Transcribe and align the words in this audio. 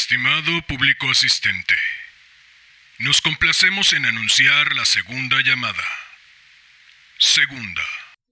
Estimado 0.00 0.62
público 0.68 1.10
asistente, 1.10 1.74
nos 3.00 3.20
complacemos 3.20 3.92
en 3.92 4.04
anunciar 4.04 4.72
la 4.76 4.84
segunda 4.84 5.38
llamada. 5.44 5.82
Segunda. 7.18 7.82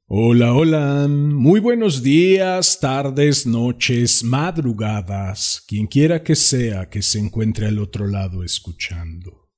Hola, 0.06 0.52
hola. 0.52 1.08
Muy 1.08 1.58
buenos 1.58 2.04
días, 2.04 2.78
tardes, 2.78 3.46
noches, 3.46 4.22
madrugadas, 4.22 5.64
quien 5.66 5.88
quiera 5.88 6.22
que 6.22 6.36
sea 6.36 6.88
que 6.88 7.02
se 7.02 7.18
encuentre 7.18 7.66
al 7.66 7.80
otro 7.80 8.06
lado 8.06 8.44
escuchando. 8.44 9.50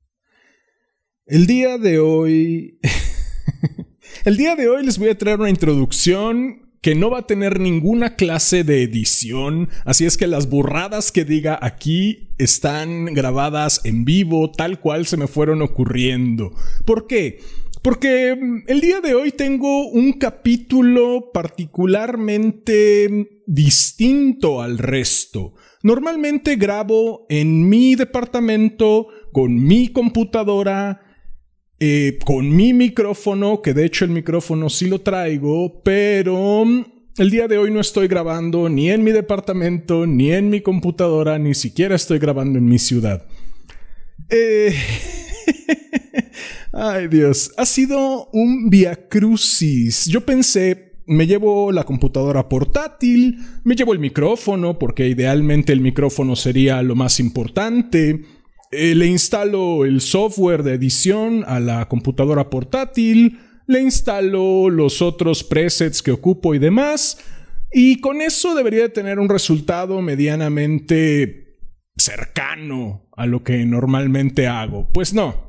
El 1.26 1.46
día 1.46 1.76
de 1.76 1.98
hoy... 1.98 2.80
El 4.24 4.38
día 4.38 4.56
de 4.56 4.66
hoy 4.70 4.82
les 4.84 4.96
voy 4.96 5.10
a 5.10 5.18
traer 5.18 5.38
una 5.38 5.50
introducción 5.50 6.67
que 6.80 6.94
no 6.94 7.10
va 7.10 7.20
a 7.20 7.26
tener 7.26 7.60
ninguna 7.60 8.16
clase 8.16 8.64
de 8.64 8.82
edición, 8.82 9.68
así 9.84 10.06
es 10.06 10.16
que 10.16 10.26
las 10.26 10.48
burradas 10.48 11.12
que 11.12 11.24
diga 11.24 11.58
aquí 11.60 12.28
están 12.38 13.06
grabadas 13.06 13.80
en 13.84 14.04
vivo, 14.04 14.50
tal 14.50 14.80
cual 14.80 15.06
se 15.06 15.16
me 15.16 15.26
fueron 15.26 15.62
ocurriendo. 15.62 16.52
¿Por 16.84 17.06
qué? 17.06 17.40
Porque 17.82 18.36
mm, 18.36 18.62
el 18.66 18.80
día 18.80 19.00
de 19.00 19.14
hoy 19.14 19.32
tengo 19.32 19.88
un 19.88 20.12
capítulo 20.12 21.30
particularmente 21.32 23.42
distinto 23.46 24.62
al 24.62 24.78
resto. 24.78 25.54
Normalmente 25.82 26.56
grabo 26.56 27.26
en 27.28 27.68
mi 27.68 27.94
departamento 27.94 29.08
con 29.32 29.54
mi 29.54 29.88
computadora, 29.88 31.02
eh, 31.80 32.18
con 32.24 32.54
mi 32.54 32.72
micrófono, 32.72 33.62
que 33.62 33.74
de 33.74 33.84
hecho 33.84 34.04
el 34.04 34.10
micrófono 34.10 34.68
sí 34.68 34.88
lo 34.88 35.00
traigo, 35.00 35.80
pero 35.82 36.64
mm, 36.64 36.84
el 37.18 37.30
día 37.30 37.48
de 37.48 37.58
hoy 37.58 37.70
no 37.70 37.80
estoy 37.80 38.08
grabando 38.08 38.68
ni 38.68 38.90
en 38.90 39.04
mi 39.04 39.12
departamento, 39.12 40.06
ni 40.06 40.32
en 40.32 40.50
mi 40.50 40.60
computadora, 40.60 41.38
ni 41.38 41.54
siquiera 41.54 41.94
estoy 41.94 42.18
grabando 42.18 42.58
en 42.58 42.66
mi 42.66 42.78
ciudad. 42.78 43.26
Eh... 44.28 44.74
Ay 46.72 47.08
Dios, 47.08 47.52
ha 47.56 47.64
sido 47.64 48.28
un 48.32 48.70
via 48.70 49.08
crucis. 49.08 50.06
Yo 50.06 50.20
pensé, 50.20 50.92
me 51.06 51.26
llevo 51.26 51.72
la 51.72 51.84
computadora 51.84 52.48
portátil, 52.48 53.38
me 53.64 53.74
llevo 53.74 53.94
el 53.94 53.98
micrófono, 53.98 54.78
porque 54.78 55.08
idealmente 55.08 55.72
el 55.72 55.80
micrófono 55.80 56.36
sería 56.36 56.82
lo 56.82 56.94
más 56.94 57.18
importante. 57.20 58.24
Eh, 58.70 58.94
le 58.94 59.06
instalo 59.06 59.84
el 59.86 60.00
software 60.02 60.62
de 60.62 60.74
edición 60.74 61.42
a 61.46 61.58
la 61.58 61.88
computadora 61.88 62.50
portátil, 62.50 63.40
le 63.66 63.80
instalo 63.80 64.68
los 64.68 65.00
otros 65.00 65.42
presets 65.42 66.02
que 66.02 66.10
ocupo 66.10 66.54
y 66.54 66.58
demás, 66.58 67.18
y 67.72 68.00
con 68.00 68.20
eso 68.20 68.54
debería 68.54 68.82
de 68.82 68.88
tener 68.90 69.18
un 69.18 69.28
resultado 69.28 70.02
medianamente 70.02 71.56
cercano 71.96 73.08
a 73.16 73.26
lo 73.26 73.42
que 73.42 73.64
normalmente 73.64 74.46
hago. 74.46 74.90
Pues 74.92 75.14
no. 75.14 75.48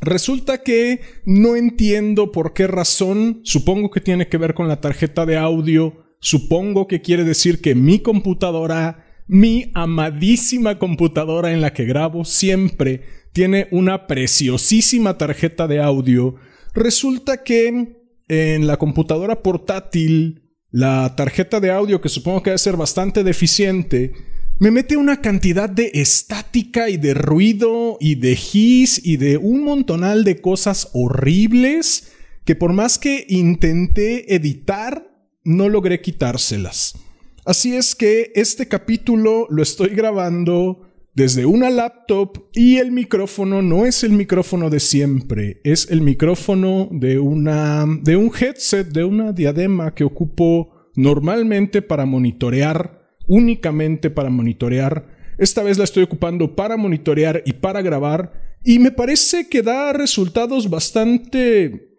Resulta 0.00 0.62
que 0.62 1.00
no 1.24 1.56
entiendo 1.56 2.30
por 2.30 2.52
qué 2.52 2.66
razón, 2.66 3.40
supongo 3.42 3.90
que 3.90 4.00
tiene 4.00 4.28
que 4.28 4.38
ver 4.38 4.54
con 4.54 4.68
la 4.68 4.80
tarjeta 4.80 5.26
de 5.26 5.38
audio, 5.38 6.04
supongo 6.20 6.86
que 6.86 7.00
quiere 7.00 7.24
decir 7.24 7.60
que 7.60 7.74
mi 7.74 8.00
computadora 8.00 9.03
mi 9.26 9.70
amadísima 9.74 10.78
computadora 10.78 11.52
en 11.52 11.60
la 11.60 11.72
que 11.72 11.84
grabo 11.84 12.24
siempre 12.24 13.02
tiene 13.32 13.68
una 13.70 14.06
preciosísima 14.06 15.18
tarjeta 15.18 15.66
de 15.66 15.80
audio. 15.80 16.36
Resulta 16.74 17.42
que 17.42 18.02
en 18.28 18.66
la 18.66 18.76
computadora 18.76 19.42
portátil, 19.42 20.42
la 20.70 21.14
tarjeta 21.16 21.60
de 21.60 21.70
audio, 21.70 22.00
que 22.00 22.08
supongo 22.08 22.42
que 22.42 22.50
debe 22.50 22.58
ser 22.58 22.76
bastante 22.76 23.24
deficiente, 23.24 24.12
me 24.58 24.70
mete 24.70 24.96
una 24.96 25.20
cantidad 25.20 25.68
de 25.68 25.90
estática 25.94 26.88
y 26.88 26.96
de 26.96 27.14
ruido 27.14 27.96
y 28.00 28.14
de 28.14 28.32
hiss 28.32 29.04
y 29.04 29.16
de 29.16 29.36
un 29.36 29.64
montonal 29.64 30.22
de 30.22 30.40
cosas 30.40 30.90
horribles 30.92 32.12
que 32.44 32.54
por 32.54 32.72
más 32.72 32.98
que 32.98 33.26
intenté 33.28 34.34
editar, 34.34 35.10
no 35.44 35.68
logré 35.68 36.00
quitárselas. 36.00 36.94
Así 37.44 37.76
es 37.76 37.94
que 37.94 38.32
este 38.34 38.68
capítulo 38.68 39.46
lo 39.50 39.62
estoy 39.62 39.90
grabando 39.90 40.88
desde 41.12 41.44
una 41.44 41.68
laptop 41.68 42.46
y 42.54 42.78
el 42.78 42.90
micrófono 42.90 43.60
no 43.60 43.84
es 43.84 44.02
el 44.02 44.12
micrófono 44.12 44.70
de 44.70 44.80
siempre, 44.80 45.60
es 45.62 45.90
el 45.90 46.00
micrófono 46.00 46.88
de 46.90 47.18
una 47.18 47.84
de 48.02 48.16
un 48.16 48.32
headset, 48.34 48.88
de 48.88 49.04
una 49.04 49.32
diadema 49.32 49.94
que 49.94 50.04
ocupo 50.04 50.90
normalmente 50.96 51.82
para 51.82 52.06
monitorear, 52.06 53.12
únicamente 53.26 54.08
para 54.08 54.30
monitorear. 54.30 55.06
Esta 55.36 55.62
vez 55.62 55.76
la 55.76 55.84
estoy 55.84 56.04
ocupando 56.04 56.56
para 56.56 56.78
monitorear 56.78 57.42
y 57.44 57.52
para 57.52 57.82
grabar 57.82 58.56
y 58.64 58.78
me 58.78 58.90
parece 58.90 59.50
que 59.50 59.60
da 59.60 59.92
resultados 59.92 60.70
bastante 60.70 61.93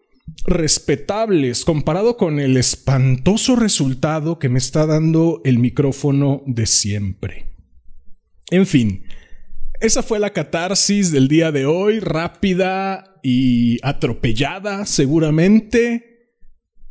respetables 0.46 1.66
comparado 1.66 2.18
con 2.18 2.40
el 2.40 2.58
espantoso 2.58 3.56
resultado 3.56 4.40
que 4.40 4.50
me 4.50 4.60
está 4.60 4.86
dando 4.86 5.42
el 5.44 5.60
micrófono 5.60 6.44
de 6.46 6.66
siempre. 6.66 7.56
En 8.52 8.66
fin, 8.66 9.06
esa 9.82 10.04
fue 10.04 10.20
la 10.20 10.34
catarsis 10.34 11.12
del 11.12 11.28
día 11.28 11.52
de 11.52 11.66
hoy, 11.66 12.00
rápida 12.00 13.20
y 13.24 13.80
atropellada 13.82 14.86
seguramente. 14.86 16.16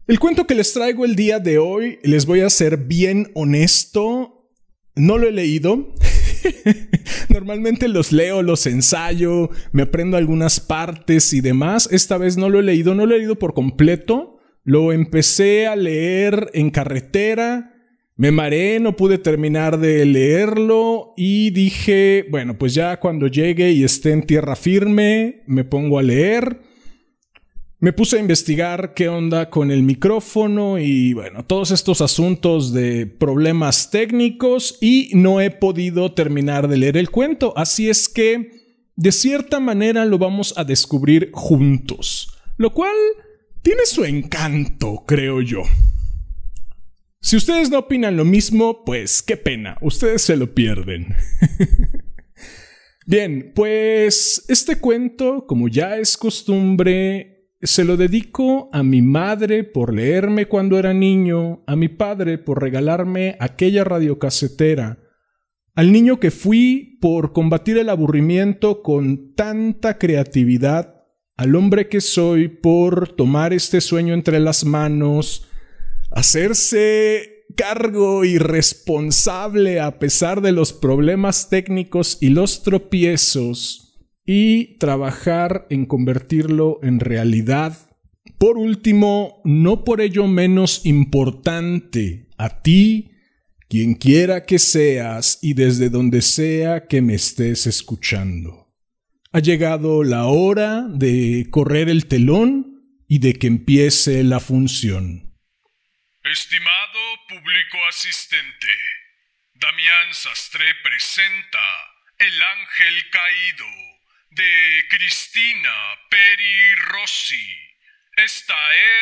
El 0.06 0.19
cuento 0.19 0.47
que 0.47 0.55
les 0.55 0.72
traigo 0.72 1.05
el 1.05 1.16
día 1.16 1.39
de 1.39 1.59
hoy, 1.59 1.99
les 2.03 2.27
voy 2.27 2.41
a 2.41 2.51
ser 2.51 2.77
bien 2.77 3.31
honesto, 3.34 4.51
no 4.95 5.16
lo 5.19 5.28
he 5.28 5.33
leído. 5.33 5.95
Normalmente 7.28 7.88
los 7.88 8.12
leo, 8.12 8.43
los 8.43 8.66
ensayo, 8.66 9.50
me 9.72 9.82
aprendo 9.82 10.16
algunas 10.16 10.60
partes 10.60 11.32
y 11.32 11.41
demás. 11.41 11.88
Esta 11.91 12.19
vez 12.19 12.37
no 12.37 12.49
lo 12.49 12.60
he 12.60 12.62
leído, 12.62 12.94
no 12.94 13.06
lo 13.06 13.15
he 13.15 13.19
leído 13.19 13.38
por 13.38 13.55
completo. 13.55 14.38
Lo 14.65 14.93
empecé 14.93 15.66
a 15.66 15.77
leer 15.77 16.50
en 16.54 16.71
carretera. 16.71 17.75
Me 18.16 18.31
mareé, 18.31 18.78
no 18.78 18.94
pude 18.97 19.19
terminar 19.19 19.78
de 19.78 20.04
leerlo 20.04 21.15
y 21.16 21.50
dije, 21.50 22.25
bueno, 22.31 22.56
pues 22.56 22.72
ya 22.72 23.00
cuando 23.00 23.27
llegue 23.27 23.72
y 23.72 23.83
esté 23.83 24.12
en 24.12 24.22
tierra 24.22 24.54
firme, 24.54 25.43
me 25.47 25.65
pongo 25.65 25.99
a 25.99 26.03
leer. 26.03 26.60
Me 27.84 27.93
puse 27.93 28.17
a 28.17 28.21
investigar 28.21 28.95
qué 28.95 29.11
onda 29.11 29.50
con 29.50 29.71
el 29.71 29.83
micrófono 29.83 30.78
y 30.78 31.12
bueno, 31.12 31.45
todos 31.45 31.71
estos 31.71 32.00
asuntos 32.00 32.72
de 32.72 33.05
problemas 33.06 33.91
técnicos 33.91 34.78
y 34.81 35.11
no 35.12 35.43
he 35.43 35.50
podido 35.50 36.15
terminar 36.15 36.67
de 36.67 36.78
leer 36.78 36.97
el 36.97 37.11
cuento, 37.11 37.53
así 37.59 37.91
es 37.91 38.09
que 38.09 38.53
de 38.97 39.12
cierta 39.12 39.61
manera 39.61 40.06
lo 40.06 40.17
vamos 40.17 40.55
a 40.56 40.65
descubrir 40.65 41.28
juntos, 41.34 42.34
lo 42.56 42.72
cual 42.72 42.97
tiene 43.61 43.84
su 43.84 44.06
encanto, 44.06 45.05
creo 45.06 45.43
yo. 45.43 45.61
Si 47.21 47.37
ustedes 47.37 47.69
no 47.69 47.81
opinan 47.81 48.16
lo 48.16 48.25
mismo, 48.25 48.83
pues 48.87 49.21
qué 49.21 49.37
pena, 49.37 49.77
ustedes 49.83 50.22
se 50.22 50.39
lo 50.39 50.55
pierden. 50.55 51.15
Bien, 53.06 53.53
pues 53.55 54.47
este 54.49 54.77
cuento, 54.77 55.47
como 55.47 55.69
ya 55.69 55.99
es 55.99 56.16
costumbre, 56.16 57.34
se 57.65 57.85
lo 57.85 57.97
dedico 57.97 58.69
a 58.73 58.83
mi 58.83 59.01
madre 59.01 59.65
por 59.65 59.95
leerme 59.95 60.47
cuando 60.47 60.79
era 60.79 60.93
niño, 60.93 61.65
a 61.67 61.77
mi 61.77 61.89
padre 61.89 62.37
por 62.37 62.61
regalarme 62.61 63.37
aquella 63.41 63.85
radiocasetera, 63.85 64.99
al 65.75 65.91
niño 65.91 66.21
que 66.21 66.31
fui 66.31 66.99
por 67.01 67.33
combatir 67.33 67.79
el 67.79 67.89
aburrimiento 67.89 68.83
con 68.83 69.35
tanta 69.35 69.99
creatividad, 69.99 71.07
al 71.37 71.57
hombre 71.57 71.89
que 71.89 72.01
soy 72.01 72.49
por 72.49 73.09
tomar 73.17 73.53
este 73.53 73.81
sueño 73.81 74.15
entre 74.15 74.41
las 74.41 74.65
manos, 74.65 75.49
hacerse 76.11 77.47
cargo 77.57 78.25
y 78.25 78.39
responsable 78.39 79.81
a 79.81 79.99
pesar 79.99 80.43
de 80.43 80.53
los 80.53 80.73
problemas 80.73 81.49
técnicos 81.49 82.19
y 82.21 82.29
los 82.29 82.63
tropiezos, 82.63 83.84
y 84.26 84.78
trabajar 84.78 85.66
en 85.71 85.86
convertirlo 85.86 86.80
en 86.82 87.00
realidad. 87.00 87.91
Por 88.38 88.56
último, 88.56 89.41
no 89.44 89.84
por 89.84 90.00
ello 90.00 90.26
menos 90.26 90.84
importante, 90.86 92.28
a 92.38 92.62
ti, 92.62 93.12
quien 93.68 93.94
quiera 93.94 94.44
que 94.44 94.59
seas 94.59 95.38
y 95.42 95.54
desde 95.54 95.91
donde 95.91 96.22
sea 96.22 96.86
que 96.86 97.03
me 97.03 97.15
estés 97.15 97.66
escuchando. 97.66 98.72
Ha 99.32 99.41
llegado 99.41 100.04
la 100.04 100.26
hora 100.26 100.82
de 100.88 101.47
correr 101.50 101.88
el 101.88 102.06
telón 102.06 103.03
y 103.09 103.18
de 103.18 103.34
que 103.34 103.47
empiece 103.47 104.22
la 104.22 104.41
función. 104.41 105.34
Estimado 106.22 107.00
público 107.28 107.78
asistente, 107.88 108.68
Damián 109.54 110.12
Sastre 110.12 110.65
presenta 110.82 111.59
El 112.18 112.42
Ángel 112.42 113.10
Caído 113.10 113.94
de 114.34 114.84
Cristina 114.89 115.72
Peri 116.10 116.75
Rossi. 116.75 117.47
Esta 118.16 118.54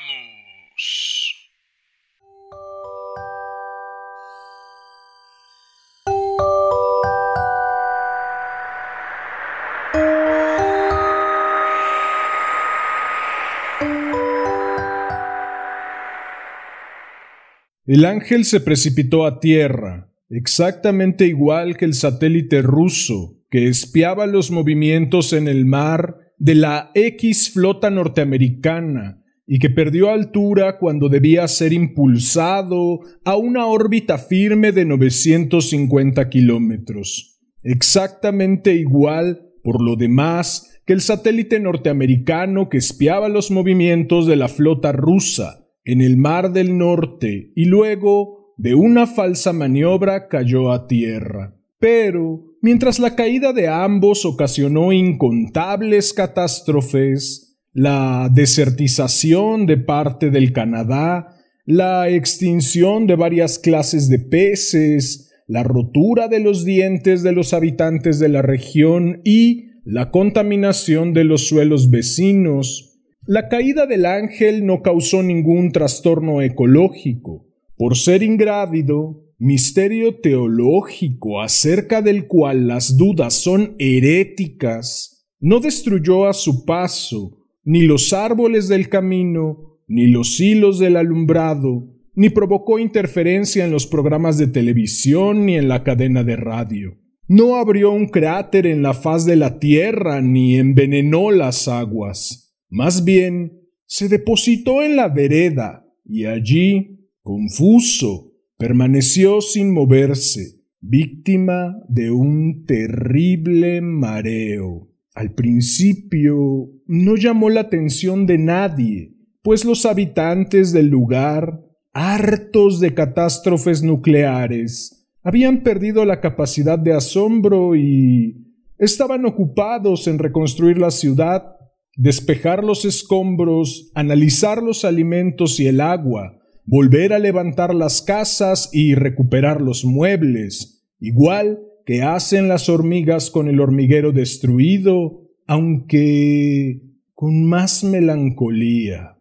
El 17.84 18.04
ángel 18.06 18.44
se 18.44 18.60
precipitó 18.60 19.26
a 19.26 19.40
tierra 19.40 20.11
exactamente 20.32 21.26
igual 21.26 21.76
que 21.76 21.84
el 21.84 21.94
satélite 21.94 22.62
ruso 22.62 23.38
que 23.50 23.68
espiaba 23.68 24.26
los 24.26 24.50
movimientos 24.50 25.32
en 25.32 25.46
el 25.46 25.66
mar 25.66 26.16
de 26.38 26.54
la 26.54 26.90
X 26.94 27.50
flota 27.52 27.90
norteamericana 27.90 29.22
y 29.46 29.58
que 29.58 29.70
perdió 29.70 30.10
altura 30.10 30.78
cuando 30.78 31.08
debía 31.08 31.46
ser 31.48 31.72
impulsado 31.72 33.00
a 33.24 33.36
una 33.36 33.66
órbita 33.66 34.16
firme 34.16 34.72
de 34.72 34.84
950 34.84 36.28
kilómetros. 36.30 37.40
Exactamente 37.62 38.74
igual, 38.74 39.50
por 39.62 39.82
lo 39.82 39.96
demás, 39.96 40.80
que 40.86 40.94
el 40.94 41.00
satélite 41.00 41.60
norteamericano 41.60 42.68
que 42.68 42.78
espiaba 42.78 43.28
los 43.28 43.50
movimientos 43.50 44.26
de 44.26 44.36
la 44.36 44.48
flota 44.48 44.92
rusa 44.92 45.68
en 45.84 46.00
el 46.00 46.16
Mar 46.16 46.52
del 46.52 46.78
Norte 46.78 47.52
y 47.54 47.66
luego, 47.66 48.41
de 48.62 48.76
una 48.76 49.08
falsa 49.08 49.52
maniobra, 49.52 50.28
cayó 50.28 50.70
a 50.70 50.86
tierra. 50.86 51.56
Pero, 51.80 52.44
mientras 52.60 53.00
la 53.00 53.16
caída 53.16 53.52
de 53.52 53.66
ambos 53.66 54.24
ocasionó 54.24 54.92
incontables 54.92 56.12
catástrofes, 56.12 57.58
la 57.72 58.30
desertización 58.32 59.66
de 59.66 59.78
parte 59.78 60.30
del 60.30 60.52
Canadá, 60.52 61.34
la 61.66 62.08
extinción 62.08 63.08
de 63.08 63.16
varias 63.16 63.58
clases 63.58 64.08
de 64.08 64.20
peces, 64.20 65.32
la 65.48 65.64
rotura 65.64 66.28
de 66.28 66.38
los 66.38 66.64
dientes 66.64 67.24
de 67.24 67.32
los 67.32 67.54
habitantes 67.54 68.20
de 68.20 68.28
la 68.28 68.42
región 68.42 69.22
y 69.24 69.70
la 69.84 70.12
contaminación 70.12 71.14
de 71.14 71.24
los 71.24 71.48
suelos 71.48 71.90
vecinos, 71.90 73.00
la 73.26 73.48
caída 73.48 73.86
del 73.86 74.06
ángel 74.06 74.66
no 74.66 74.82
causó 74.82 75.24
ningún 75.24 75.72
trastorno 75.72 76.42
ecológico. 76.42 77.48
Por 77.76 77.96
ser 77.96 78.22
ingrávido, 78.22 79.24
misterio 79.38 80.20
teológico 80.20 81.40
acerca 81.40 82.02
del 82.02 82.26
cual 82.26 82.68
las 82.68 82.96
dudas 82.96 83.34
son 83.34 83.74
heréticas, 83.78 85.26
no 85.40 85.60
destruyó 85.60 86.26
a 86.26 86.32
su 86.32 86.64
paso 86.64 87.38
ni 87.64 87.82
los 87.82 88.12
árboles 88.12 88.68
del 88.68 88.88
camino, 88.88 89.78
ni 89.88 90.06
los 90.06 90.40
hilos 90.40 90.78
del 90.78 90.96
alumbrado, 90.96 91.88
ni 92.14 92.30
provocó 92.30 92.78
interferencia 92.78 93.64
en 93.64 93.70
los 93.70 93.86
programas 93.86 94.38
de 94.38 94.46
televisión 94.46 95.46
ni 95.46 95.56
en 95.56 95.68
la 95.68 95.82
cadena 95.82 96.24
de 96.24 96.36
radio. 96.36 96.98
No 97.28 97.56
abrió 97.56 97.90
un 97.92 98.08
cráter 98.08 98.66
en 98.66 98.82
la 98.82 98.94
faz 98.94 99.24
de 99.24 99.36
la 99.36 99.58
tierra 99.58 100.20
ni 100.20 100.56
envenenó 100.56 101.30
las 101.30 101.68
aguas. 101.68 102.54
Más 102.68 103.04
bien, 103.04 103.60
se 103.86 104.08
depositó 104.08 104.82
en 104.82 104.96
la 104.96 105.08
vereda 105.08 105.86
y 106.04 106.26
allí, 106.26 107.01
confuso, 107.22 108.32
permaneció 108.58 109.40
sin 109.40 109.72
moverse, 109.72 110.60
víctima 110.80 111.76
de 111.88 112.10
un 112.10 112.64
terrible 112.66 113.80
mareo. 113.80 114.88
Al 115.14 115.34
principio 115.34 116.70
no 116.86 117.16
llamó 117.16 117.50
la 117.50 117.60
atención 117.60 118.26
de 118.26 118.38
nadie, 118.38 119.14
pues 119.42 119.64
los 119.64 119.86
habitantes 119.86 120.72
del 120.72 120.88
lugar, 120.88 121.60
hartos 121.92 122.80
de 122.80 122.94
catástrofes 122.94 123.82
nucleares, 123.82 125.08
habían 125.22 125.62
perdido 125.62 126.04
la 126.04 126.20
capacidad 126.20 126.78
de 126.78 126.92
asombro 126.92 127.76
y 127.76 128.48
estaban 128.78 129.24
ocupados 129.24 130.08
en 130.08 130.18
reconstruir 130.18 130.78
la 130.78 130.90
ciudad, 130.90 131.56
despejar 131.96 132.64
los 132.64 132.84
escombros, 132.84 133.90
analizar 133.94 134.62
los 134.62 134.84
alimentos 134.84 135.60
y 135.60 135.68
el 135.68 135.80
agua, 135.80 136.41
volver 136.64 137.12
a 137.12 137.18
levantar 137.18 137.74
las 137.74 138.02
casas 138.02 138.70
y 138.72 138.94
recuperar 138.94 139.60
los 139.60 139.84
muebles, 139.84 140.84
igual 141.00 141.60
que 141.84 142.02
hacen 142.02 142.48
las 142.48 142.68
hormigas 142.68 143.30
con 143.30 143.48
el 143.48 143.60
hormiguero 143.60 144.12
destruido, 144.12 145.28
aunque 145.46 146.82
con 147.14 147.44
más 147.44 147.84
melancolía. 147.84 149.18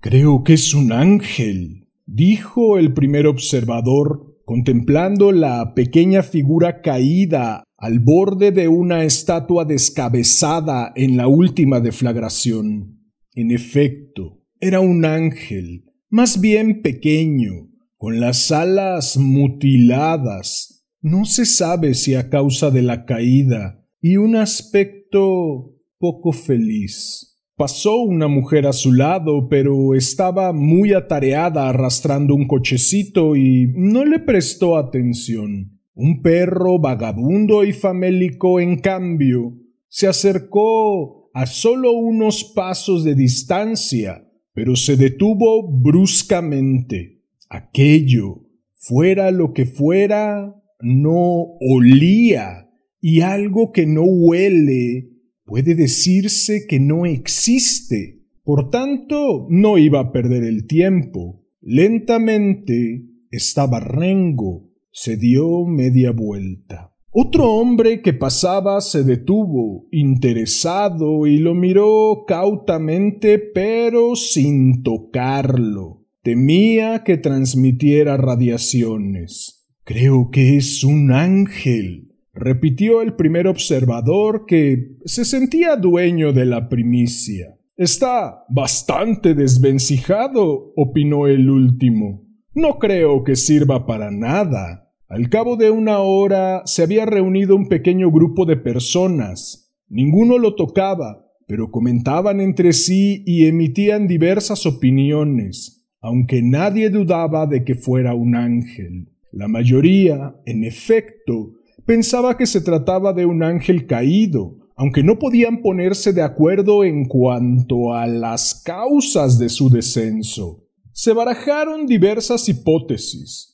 Creo 0.00 0.42
que 0.44 0.54
es 0.54 0.74
un 0.74 0.92
ángel, 0.92 1.88
dijo 2.06 2.78
el 2.78 2.92
primer 2.92 3.26
observador, 3.26 4.40
contemplando 4.44 5.32
la 5.32 5.74
pequeña 5.74 6.22
figura 6.22 6.82
caída 6.82 7.64
al 7.76 8.00
borde 8.00 8.52
de 8.52 8.68
una 8.68 9.04
estatua 9.04 9.64
descabezada 9.64 10.92
en 10.94 11.16
la 11.16 11.28
última 11.28 11.80
deflagración. 11.80 12.98
En 13.34 13.50
efecto, 13.50 14.40
era 14.60 14.80
un 14.80 15.04
ángel, 15.04 15.84
más 16.12 16.42
bien 16.42 16.82
pequeño, 16.82 17.70
con 17.96 18.20
las 18.20 18.52
alas 18.52 19.16
mutiladas, 19.16 20.84
no 21.00 21.24
se 21.24 21.46
sabe 21.46 21.94
si 21.94 22.14
a 22.14 22.28
causa 22.28 22.70
de 22.70 22.82
la 22.82 23.06
caída, 23.06 23.82
y 23.98 24.18
un 24.18 24.36
aspecto 24.36 25.74
poco 25.98 26.32
feliz. 26.32 27.40
Pasó 27.56 28.02
una 28.02 28.28
mujer 28.28 28.66
a 28.66 28.74
su 28.74 28.92
lado, 28.92 29.48
pero 29.48 29.94
estaba 29.94 30.52
muy 30.52 30.92
atareada 30.92 31.70
arrastrando 31.70 32.34
un 32.34 32.46
cochecito 32.46 33.34
y 33.34 33.72
no 33.74 34.04
le 34.04 34.18
prestó 34.18 34.76
atención. 34.76 35.80
Un 35.94 36.20
perro 36.20 36.78
vagabundo 36.78 37.64
y 37.64 37.72
famélico, 37.72 38.60
en 38.60 38.80
cambio, 38.80 39.54
se 39.88 40.08
acercó 40.08 41.30
a 41.32 41.46
solo 41.46 41.92
unos 41.92 42.44
pasos 42.44 43.02
de 43.02 43.14
distancia 43.14 44.28
pero 44.54 44.76
se 44.76 44.96
detuvo 44.96 45.70
bruscamente. 45.70 47.22
Aquello, 47.48 48.46
fuera 48.74 49.30
lo 49.30 49.52
que 49.52 49.66
fuera, 49.66 50.54
no 50.80 51.56
olía, 51.60 52.70
y 53.00 53.20
algo 53.20 53.72
que 53.72 53.86
no 53.86 54.04
huele 54.04 55.10
puede 55.44 55.74
decirse 55.74 56.66
que 56.68 56.80
no 56.80 57.04
existe. 57.04 58.22
Por 58.44 58.70
tanto, 58.70 59.46
no 59.50 59.78
iba 59.78 60.00
a 60.00 60.12
perder 60.12 60.44
el 60.44 60.66
tiempo. 60.66 61.44
Lentamente 61.60 63.04
estaba 63.30 63.80
rengo, 63.80 64.70
se 64.90 65.16
dio 65.16 65.64
media 65.66 66.12
vuelta. 66.12 66.91
Otro 67.14 67.50
hombre 67.50 68.00
que 68.00 68.14
pasaba 68.14 68.80
se 68.80 69.04
detuvo, 69.04 69.86
interesado, 69.90 71.26
y 71.26 71.36
lo 71.36 71.54
miró 71.54 72.24
cautamente, 72.26 73.38
pero 73.38 74.16
sin 74.16 74.82
tocarlo. 74.82 76.06
Temía 76.22 77.04
que 77.04 77.18
transmitiera 77.18 78.16
radiaciones. 78.16 79.68
Creo 79.84 80.30
que 80.30 80.56
es 80.56 80.84
un 80.84 81.12
ángel, 81.12 82.12
repitió 82.32 83.02
el 83.02 83.14
primer 83.14 83.46
observador 83.46 84.46
que 84.46 84.96
se 85.04 85.26
sentía 85.26 85.76
dueño 85.76 86.32
de 86.32 86.46
la 86.46 86.70
primicia. 86.70 87.58
Está 87.76 88.44
bastante 88.48 89.34
desvencijado, 89.34 90.72
opinó 90.76 91.26
el 91.26 91.50
último. 91.50 92.24
No 92.54 92.78
creo 92.78 93.22
que 93.22 93.36
sirva 93.36 93.84
para 93.84 94.10
nada. 94.10 94.91
Al 95.12 95.28
cabo 95.28 95.56
de 95.56 95.70
una 95.70 95.98
hora 95.98 96.62
se 96.64 96.82
había 96.82 97.04
reunido 97.04 97.54
un 97.54 97.68
pequeño 97.68 98.10
grupo 98.10 98.46
de 98.46 98.56
personas. 98.56 99.70
Ninguno 99.90 100.38
lo 100.38 100.54
tocaba, 100.54 101.26
pero 101.46 101.70
comentaban 101.70 102.40
entre 102.40 102.72
sí 102.72 103.22
y 103.26 103.44
emitían 103.44 104.08
diversas 104.08 104.64
opiniones, 104.64 105.84
aunque 106.00 106.40
nadie 106.40 106.88
dudaba 106.88 107.46
de 107.46 107.62
que 107.62 107.74
fuera 107.74 108.14
un 108.14 108.34
ángel. 108.34 109.10
La 109.32 109.48
mayoría, 109.48 110.34
en 110.46 110.64
efecto, 110.64 111.56
pensaba 111.84 112.38
que 112.38 112.46
se 112.46 112.62
trataba 112.62 113.12
de 113.12 113.26
un 113.26 113.42
ángel 113.42 113.86
caído, 113.86 114.70
aunque 114.76 115.02
no 115.02 115.18
podían 115.18 115.60
ponerse 115.60 116.14
de 116.14 116.22
acuerdo 116.22 116.84
en 116.84 117.04
cuanto 117.04 117.92
a 117.92 118.06
las 118.06 118.62
causas 118.64 119.38
de 119.38 119.50
su 119.50 119.68
descenso. 119.68 120.64
Se 120.92 121.12
barajaron 121.12 121.86
diversas 121.86 122.48
hipótesis, 122.48 123.51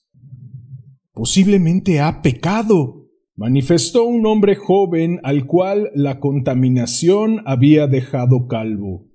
Posiblemente 1.19 1.99
ha 1.99 2.23
pecado, 2.23 3.11
manifestó 3.35 4.05
un 4.05 4.25
hombre 4.25 4.55
joven 4.55 5.19
al 5.25 5.47
cual 5.47 5.91
la 5.93 6.21
contaminación 6.21 7.43
había 7.45 7.89
dejado 7.89 8.47
calvo. 8.47 9.09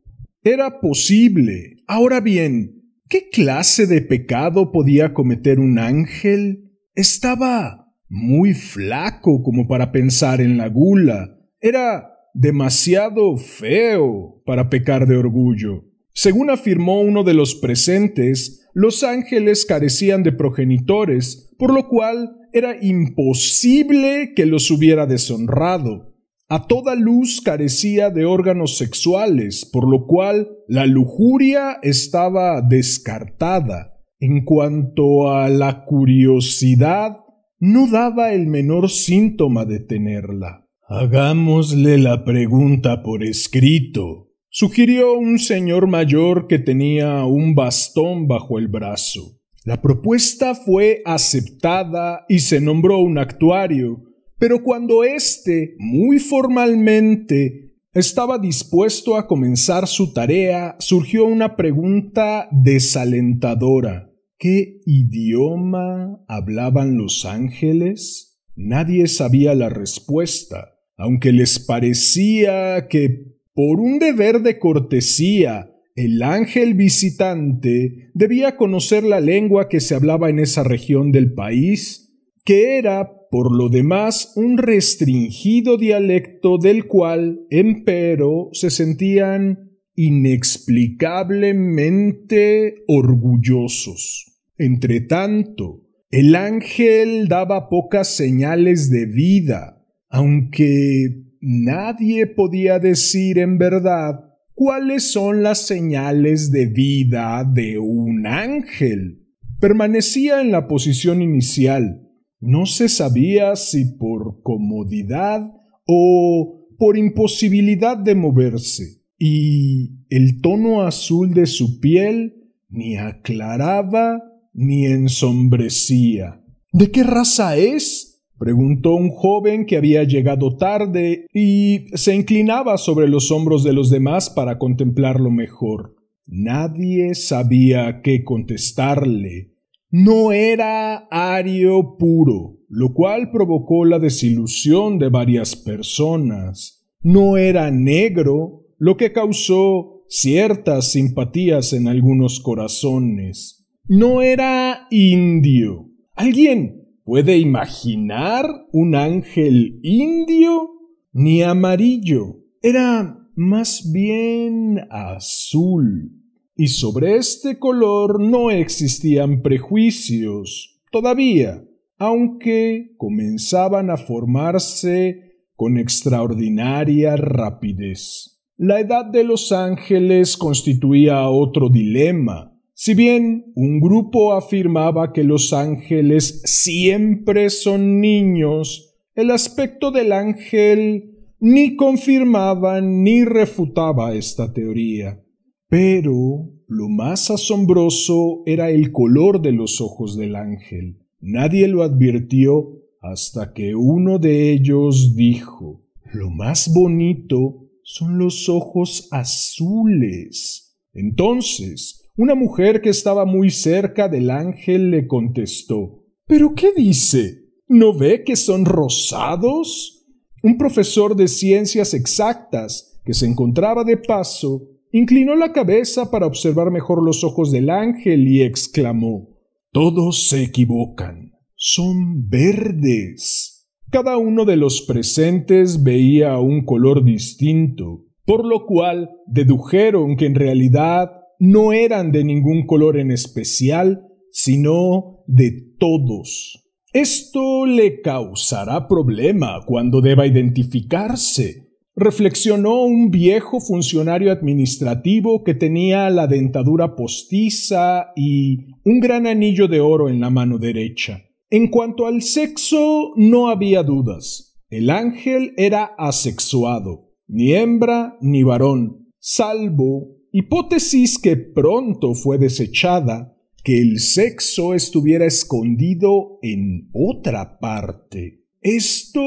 Era 0.44 0.82
posible. 0.82 1.78
Ahora 1.88 2.20
bien, 2.20 2.84
¿qué 3.08 3.30
clase 3.30 3.88
de 3.88 4.02
pecado 4.02 4.74
podía 4.74 5.14
cometer 5.14 5.62
un 5.62 5.80
ángel? 5.80 6.74
Estaba 6.94 7.96
muy 8.10 8.54
flaco 8.54 9.42
como 9.42 9.66
para 9.66 9.94
pensar 9.94 10.42
en 10.42 10.58
la 10.58 10.68
gula. 10.68 11.38
Era 11.62 12.10
demasiado 12.34 13.38
feo 13.38 14.42
para 14.46 14.70
pecar 14.70 15.08
de 15.08 15.16
orgullo. 15.16 15.86
Según 16.12 16.50
afirmó 16.50 17.00
uno 17.00 17.24
de 17.24 17.34
los 17.34 17.56
presentes, 17.56 18.63
los 18.74 19.04
ángeles 19.04 19.66
carecían 19.66 20.24
de 20.24 20.32
progenitores, 20.32 21.54
por 21.58 21.74
lo 21.74 21.88
cual 21.88 22.38
era 22.54 22.76
imposible 22.84 24.34
que 24.36 24.46
los 24.46 24.70
hubiera 24.72 25.06
deshonrado. 25.06 26.14
A 26.50 26.68
toda 26.68 26.96
luz 26.96 27.42
carecía 27.42 28.10
de 28.10 28.26
órganos 28.26 28.78
sexuales, 28.78 29.66
por 29.72 29.90
lo 29.90 30.06
cual 30.06 30.50
la 30.68 30.86
lujuria 30.86 31.80
estaba 31.82 32.62
descartada. 32.62 33.94
En 34.20 34.46
cuanto 34.46 35.32
a 35.32 35.50
la 35.50 35.86
curiosidad, 35.86 37.18
no 37.60 37.88
daba 37.90 38.34
el 38.34 38.48
menor 38.48 38.90
síntoma 38.90 39.66
de 39.66 39.80
tenerla. 39.80 40.68
Hagámosle 40.88 41.98
la 41.98 42.24
pregunta 42.24 43.02
por 43.04 43.24
escrito, 43.24 44.33
sugirió 44.56 45.18
un 45.18 45.40
señor 45.40 45.88
mayor 45.88 46.46
que 46.46 46.60
tenía 46.60 47.26
un 47.26 47.56
bastón 47.56 48.28
bajo 48.28 48.60
el 48.60 48.68
brazo. 48.68 49.40
La 49.66 49.82
propuesta 49.82 50.54
fue 50.54 51.02
aceptada 51.06 52.24
y 52.30 52.38
se 52.38 52.62
nombró 52.62 53.00
un 53.00 53.18
actuario, 53.18 54.04
pero 54.38 54.62
cuando 54.62 55.04
éste, 55.04 55.74
muy 55.80 56.20
formalmente, 56.20 57.74
estaba 57.94 58.38
dispuesto 58.38 59.18
a 59.18 59.26
comenzar 59.26 59.88
su 59.88 60.14
tarea, 60.14 60.76
surgió 60.78 61.26
una 61.26 61.56
pregunta 61.56 62.48
desalentadora. 62.52 64.12
¿Qué 64.38 64.82
idioma 64.86 66.24
hablaban 66.28 66.96
los 66.96 67.26
ángeles? 67.26 68.40
Nadie 68.56 69.08
sabía 69.08 69.56
la 69.56 69.70
respuesta, 69.70 70.76
aunque 70.96 71.32
les 71.32 71.58
parecía 71.58 72.88
que, 72.88 73.33
por 73.54 73.80
un 73.80 74.00
deber 74.00 74.42
de 74.42 74.60
cortesía, 74.60 75.70
el 75.96 76.24
ángel 76.24 76.74
visitante 76.74 78.10
debía 78.16 78.58
conocer 78.58 79.04
la 79.04 79.20
lengua 79.20 79.70
que 79.70 79.80
se 79.80 79.94
hablaba 79.94 80.32
en 80.32 80.40
esa 80.40 80.64
región 80.64 81.12
del 81.12 81.34
país, 81.34 82.12
que 82.44 82.78
era, 82.78 83.12
por 83.30 83.56
lo 83.56 83.70
demás, 83.70 84.34
un 84.36 84.58
restringido 84.58 85.78
dialecto 85.78 86.58
del 86.58 86.88
cual, 86.88 87.46
empero, 87.52 88.50
se 88.54 88.72
sentían 88.72 89.70
inexplicablemente 89.96 92.84
orgullosos. 92.88 94.42
Entretanto, 94.58 95.82
el 96.10 96.34
ángel 96.36 97.28
daba 97.28 97.70
pocas 97.70 98.16
señales 98.16 98.90
de 98.90 99.06
vida, 99.06 99.86
aunque 100.10 101.22
nadie 101.44 102.26
podía 102.26 102.80
decir 102.80 103.38
en 103.38 103.58
verdad 103.58 104.34
cuáles 104.56 105.12
son 105.12 105.44
las 105.44 105.68
señales 105.68 106.52
de 106.52 106.68
vida 106.68 107.44
de 107.44 107.80
un 107.80 108.26
ángel. 108.26 109.28
Permanecía 109.60 110.42
en 110.42 110.52
la 110.52 110.68
posición 110.68 111.22
inicial. 111.22 112.10
No 112.40 112.66
se 112.66 112.88
sabía 112.88 113.56
si 113.56 113.98
por 113.98 114.42
comodidad 114.42 115.52
o 115.86 116.68
por 116.78 116.98
imposibilidad 116.98 117.98
de 117.98 118.16
moverse, 118.16 119.02
y 119.18 120.06
el 120.10 120.42
tono 120.42 120.82
azul 120.82 121.34
de 121.34 121.46
su 121.46 121.80
piel 121.80 122.52
ni 122.70 122.98
aclaraba 122.98 124.22
ni 124.54 124.86
ensombrecía. 124.86 126.42
¿De 126.72 126.92
qué 126.92 127.04
raza 127.04 127.56
es? 127.56 128.13
Preguntó 128.38 128.96
un 128.96 129.10
joven 129.10 129.66
que 129.66 129.78
había 129.78 130.04
llegado 130.04 130.58
tarde 130.58 131.28
y 131.34 131.86
se 131.96 132.16
inclinaba 132.16 132.78
sobre 132.78 133.08
los 133.08 133.32
hombros 133.32 133.64
de 133.64 133.74
los 133.74 133.90
demás 133.90 134.30
para 134.30 134.58
contemplarlo 134.58 135.32
mejor. 135.32 135.96
Nadie 136.26 137.16
sabía 137.16 138.02
qué 138.02 138.24
contestarle. 138.24 139.52
No 139.90 140.32
era 140.32 141.08
ario 141.12 141.98
puro, 142.00 142.58
lo 142.68 142.94
cual 142.94 143.30
provocó 143.32 143.86
la 143.86 144.00
desilusión 144.00 144.98
de 144.98 145.10
varias 145.10 145.56
personas. 145.56 146.86
No 147.02 147.38
era 147.38 147.70
negro, 147.70 148.64
lo 148.78 148.98
que 148.98 149.12
causó 149.12 150.04
ciertas 150.08 150.92
simpatías 150.92 151.74
en 151.74 151.88
algunos 151.88 152.40
corazones 152.40 153.64
no 153.88 154.22
era 154.22 154.88
indio. 154.92 155.90
¿Alguien 156.16 156.83
puede 157.04 157.38
imaginar 157.38 158.46
un 158.72 158.96
ángel 158.96 159.80
indio? 159.84 160.70
Ni 161.12 161.42
amarillo. 161.44 162.38
Era 162.62 163.30
más 163.36 163.92
bien 163.92 164.80
azul. 164.90 166.12
Y 166.56 166.68
sobre 166.68 167.16
este 167.16 167.60
color 167.60 168.20
no 168.20 168.52
existían 168.52 169.42
prejuicios 169.42 170.82
todavía, 170.92 171.64
aunque 171.98 172.94
comenzaban 172.98 173.90
a 173.90 173.98
formarse 173.98 175.34
con 175.56 175.78
extraordinaria 175.78 177.16
rapidez. 177.16 178.42
La 178.56 178.80
edad 178.80 179.06
de 179.06 179.24
los 179.24 179.52
ángeles 179.52 180.38
constituía 180.38 181.28
otro 181.28 181.70
dilema 181.70 182.53
si 182.76 182.96
bien 182.96 183.54
un 183.56 183.80
grupo 183.80 184.34
afirmaba 184.34 185.14
que 185.14 185.24
los 185.24 185.54
ángeles 185.54 186.42
siempre 186.46 187.50
son 187.50 188.02
niños, 188.02 188.96
el 189.16 189.30
aspecto 189.30 189.92
del 189.92 190.12
ángel 190.12 191.14
ni 191.40 191.76
confirmaba 191.76 192.82
ni 192.82 193.24
refutaba 193.26 194.16
esta 194.16 194.54
teoría. 194.54 195.24
Pero 195.70 196.50
lo 196.68 196.90
más 196.90 197.30
asombroso 197.30 198.42
era 198.46 198.72
el 198.72 198.92
color 198.92 199.42
de 199.42 199.52
los 199.52 199.80
ojos 199.80 200.18
del 200.18 200.36
ángel. 200.36 200.98
Nadie 201.20 201.68
lo 201.68 201.84
advirtió 201.84 202.82
hasta 203.02 203.54
que 203.54 203.76
uno 203.76 204.18
de 204.18 204.52
ellos 204.52 205.16
dijo 205.16 205.84
Lo 206.12 206.32
más 206.32 206.74
bonito 206.74 207.70
son 207.84 208.18
los 208.18 208.50
ojos 208.50 209.10
azules. 209.12 210.76
Entonces 210.94 212.03
una 212.16 212.36
mujer 212.36 212.82
que 212.82 212.90
estaba 212.90 213.26
muy 213.26 213.50
cerca 213.50 214.08
del 214.08 214.30
ángel 214.30 214.92
le 214.92 215.08
contestó 215.08 216.04
¿Pero 216.26 216.56
qué 216.56 216.72
dice? 216.76 217.50
¿No 217.68 217.98
ve 217.98 218.24
que 218.24 218.36
son 218.36 218.66
rosados? 218.66 220.06
Un 220.42 220.58
profesor 220.58 221.16
de 221.16 221.28
ciencias 221.28 221.94
exactas, 221.94 223.02
que 223.06 223.14
se 223.14 223.26
encontraba 223.26 223.84
de 223.84 223.98
paso, 223.98 224.70
inclinó 224.92 225.36
la 225.36 225.52
cabeza 225.52 226.12
para 226.12 226.26
observar 226.26 226.72
mejor 226.72 227.04
los 227.04 227.24
ojos 227.24 227.52
del 227.52 227.70
ángel 227.70 228.28
y 228.28 228.42
exclamó 228.42 229.30
Todos 229.72 230.28
se 230.30 230.44
equivocan. 230.44 231.34
Son 231.56 232.30
verdes. 232.30 233.68
Cada 233.90 234.18
uno 234.18 234.46
de 234.46 234.56
los 234.56 234.82
presentes 234.82 235.84
veía 235.84 236.40
un 236.40 236.66
color 236.66 237.04
distinto, 237.04 238.06
por 238.26 238.46
lo 238.46 238.66
cual 238.66 239.10
dedujeron 239.28 240.16
que 240.16 240.26
en 240.26 240.36
realidad 240.36 241.12
no 241.46 241.74
eran 241.74 242.14
de 242.14 242.24
ningún 242.24 242.66
color 242.66 242.98
en 242.98 243.12
especial, 243.12 244.08
sino 244.32 245.26
de 245.28 245.52
todos. 245.78 246.64
Esto 246.94 247.66
le 247.66 248.00
causará 248.00 248.88
problema 248.88 249.60
cuando 249.66 250.00
deba 250.00 250.26
identificarse, 250.26 251.68
reflexionó 251.98 252.84
un 252.84 253.12
viejo 253.12 253.60
funcionario 253.60 254.32
administrativo 254.32 255.44
que 255.44 255.54
tenía 255.54 256.10
la 256.12 256.28
dentadura 256.28 256.96
postiza 256.96 258.14
y 258.16 258.68
un 258.86 259.02
gran 259.02 259.28
anillo 259.28 259.68
de 259.68 259.82
oro 259.82 260.08
en 260.08 260.22
la 260.22 260.30
mano 260.30 260.60
derecha. 260.60 261.24
En 261.50 261.68
cuanto 261.68 262.08
al 262.08 262.22
sexo, 262.22 263.12
no 263.18 263.50
había 263.50 263.84
dudas. 263.84 264.56
El 264.70 264.90
ángel 264.90 265.54
era 265.58 265.94
asexuado, 265.98 267.12
ni 267.28 267.54
hembra 267.54 268.16
ni 268.22 268.44
varón, 268.44 269.10
salvo 269.20 270.23
hipótesis 270.34 271.20
que 271.20 271.38
pronto 271.38 272.16
fue 272.16 272.40
desechada, 272.40 273.38
que 273.64 273.80
el 273.80 274.00
sexo 274.00 274.74
estuviera 274.74 275.26
escondido 275.26 276.40
en 276.42 276.90
otra 276.92 277.60
parte. 277.60 278.44
Esto 278.60 279.22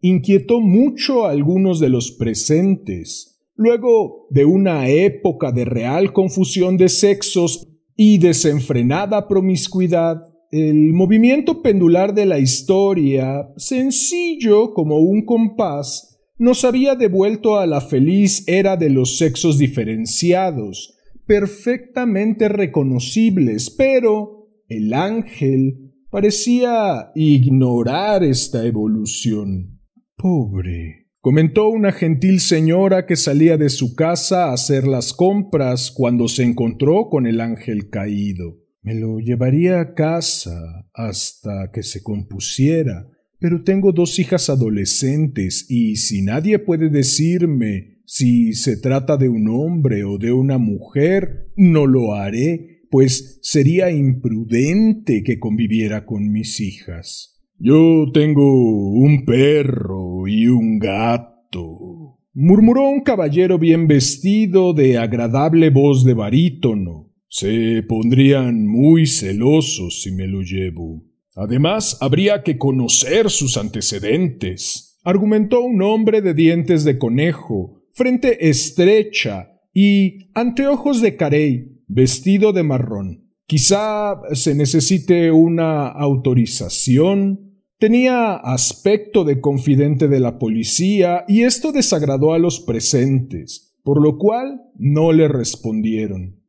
inquietó 0.00 0.60
mucho 0.60 1.26
a 1.26 1.32
algunos 1.32 1.80
de 1.80 1.88
los 1.88 2.12
presentes. 2.12 3.42
Luego 3.56 4.28
de 4.30 4.44
una 4.44 4.88
época 4.88 5.50
de 5.50 5.64
real 5.64 6.12
confusión 6.12 6.76
de 6.76 6.88
sexos 6.88 7.66
y 7.96 8.18
desenfrenada 8.18 9.26
promiscuidad, 9.26 10.20
el 10.52 10.92
movimiento 10.92 11.62
pendular 11.62 12.14
de 12.14 12.26
la 12.26 12.38
historia, 12.38 13.48
sencillo 13.56 14.72
como 14.72 14.98
un 14.98 15.24
compás, 15.24 16.13
nos 16.36 16.64
había 16.64 16.94
devuelto 16.96 17.58
a 17.58 17.66
la 17.66 17.80
feliz 17.80 18.44
era 18.46 18.76
de 18.76 18.90
los 18.90 19.18
sexos 19.18 19.58
diferenciados, 19.58 20.98
perfectamente 21.26 22.48
reconocibles, 22.48 23.70
pero 23.70 24.48
el 24.68 24.92
ángel 24.92 25.92
parecía 26.10 27.12
ignorar 27.14 28.24
esta 28.24 28.64
evolución. 28.66 29.80
Pobre, 30.16 31.08
comentó 31.20 31.68
una 31.68 31.92
gentil 31.92 32.40
señora 32.40 33.06
que 33.06 33.16
salía 33.16 33.56
de 33.56 33.68
su 33.68 33.94
casa 33.94 34.46
a 34.46 34.52
hacer 34.52 34.86
las 34.86 35.12
compras 35.12 35.90
cuando 35.90 36.28
se 36.28 36.42
encontró 36.42 37.08
con 37.10 37.26
el 37.26 37.40
ángel 37.40 37.90
caído. 37.90 38.58
Me 38.82 38.94
lo 38.94 39.18
llevaría 39.18 39.80
a 39.80 39.94
casa 39.94 40.86
hasta 40.92 41.70
que 41.72 41.82
se 41.82 42.02
compusiera 42.02 43.08
pero 43.44 43.62
tengo 43.62 43.92
dos 43.92 44.18
hijas 44.18 44.48
adolescentes 44.48 45.66
y 45.68 45.96
si 45.96 46.22
nadie 46.22 46.58
puede 46.58 46.88
decirme 46.88 47.98
si 48.06 48.54
se 48.54 48.78
trata 48.78 49.18
de 49.18 49.28
un 49.28 49.50
hombre 49.50 50.02
o 50.02 50.16
de 50.16 50.32
una 50.32 50.56
mujer, 50.56 51.52
no 51.54 51.86
lo 51.86 52.14
haré, 52.14 52.86
pues 52.90 53.40
sería 53.42 53.90
imprudente 53.90 55.22
que 55.22 55.38
conviviera 55.38 56.06
con 56.06 56.32
mis 56.32 56.58
hijas. 56.58 57.38
Yo 57.58 58.06
tengo 58.14 58.92
un 58.92 59.26
perro 59.26 60.26
y 60.26 60.46
un 60.46 60.78
gato, 60.78 62.16
murmuró 62.32 62.88
un 62.88 63.02
caballero 63.02 63.58
bien 63.58 63.86
vestido 63.86 64.72
de 64.72 64.96
agradable 64.96 65.68
voz 65.68 66.02
de 66.06 66.14
barítono. 66.14 67.12
Se 67.28 67.82
pondrían 67.82 68.66
muy 68.66 69.06
celosos 69.06 70.00
si 70.00 70.12
me 70.12 70.26
lo 70.26 70.40
llevo. 70.40 71.04
Además, 71.34 71.98
habría 72.00 72.42
que 72.42 72.58
conocer 72.58 73.30
sus 73.30 73.56
antecedentes, 73.56 74.98
argumentó 75.02 75.62
un 75.62 75.82
hombre 75.82 76.22
de 76.22 76.32
dientes 76.32 76.84
de 76.84 76.98
conejo, 76.98 77.82
frente 77.92 78.48
estrecha 78.48 79.60
y 79.72 80.30
anteojos 80.34 81.00
de 81.00 81.16
carey, 81.16 81.82
vestido 81.88 82.52
de 82.52 82.62
marrón. 82.62 83.24
Quizá 83.46 84.20
se 84.32 84.54
necesite 84.54 85.30
una 85.30 85.88
autorización. 85.88 87.60
Tenía 87.78 88.34
aspecto 88.34 89.24
de 89.24 89.40
confidente 89.40 90.08
de 90.08 90.20
la 90.20 90.38
policía 90.38 91.24
y 91.28 91.42
esto 91.42 91.72
desagradó 91.72 92.32
a 92.32 92.38
los 92.38 92.60
presentes, 92.60 93.74
por 93.82 94.00
lo 94.00 94.16
cual 94.16 94.62
no 94.76 95.12
le 95.12 95.28
respondieron. 95.28 96.40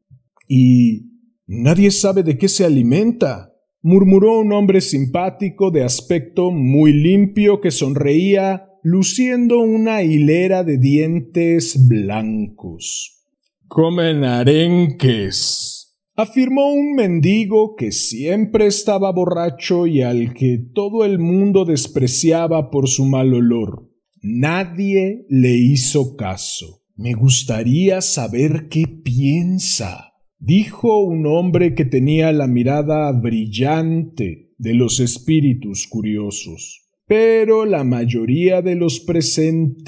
Y 0.48 1.12
nadie 1.48 1.92
sabe 1.92 2.24
de 2.24 2.38
qué 2.38 2.48
se 2.48 2.64
alimenta, 2.64 3.55
murmuró 3.86 4.40
un 4.40 4.52
hombre 4.52 4.82
simpático 4.82 5.70
de 5.70 5.84
aspecto 5.84 6.50
muy 6.50 6.92
limpio 6.92 7.62
que 7.62 7.70
sonreía 7.70 8.68
luciendo 8.82 9.60
una 9.60 10.02
hilera 10.02 10.64
de 10.64 10.80
dientes 10.80 11.88
blancos. 11.88 13.28
Comen 13.68 14.24
arenques, 14.24 16.00
afirmó 16.16 16.74
un 16.74 16.96
mendigo 16.96 17.76
que 17.76 17.92
siempre 17.92 18.66
estaba 18.66 19.12
borracho 19.12 19.86
y 19.86 20.02
al 20.02 20.34
que 20.34 20.58
todo 20.74 21.06
el 21.06 21.20
mundo 21.20 21.64
despreciaba 21.64 22.72
por 22.72 22.88
su 22.88 23.06
mal 23.06 23.36
olor. 23.36 23.88
Nadie 24.20 25.28
le 25.30 25.54
hizo 25.58 26.16
caso. 26.16 26.82
Me 26.96 27.14
gustaría 27.14 28.02
saber 28.02 28.68
qué 28.68 28.88
piensa 28.88 30.15
dijo 30.40 31.00
un 31.00 31.26
hombre 31.26 31.76
que 31.76 31.86
tenía 31.86 32.32
la 32.32 32.48
mirada 32.48 33.12
brillante 33.12 34.54
de 34.58 34.74
los 34.74 35.00
espíritus 35.00 35.88
curiosos. 35.88 36.82
Pero 37.08 37.66
la 37.66 37.84
mayoría 37.84 38.62
de 38.62 38.76
los 38.76 39.00
presentes 39.00 39.84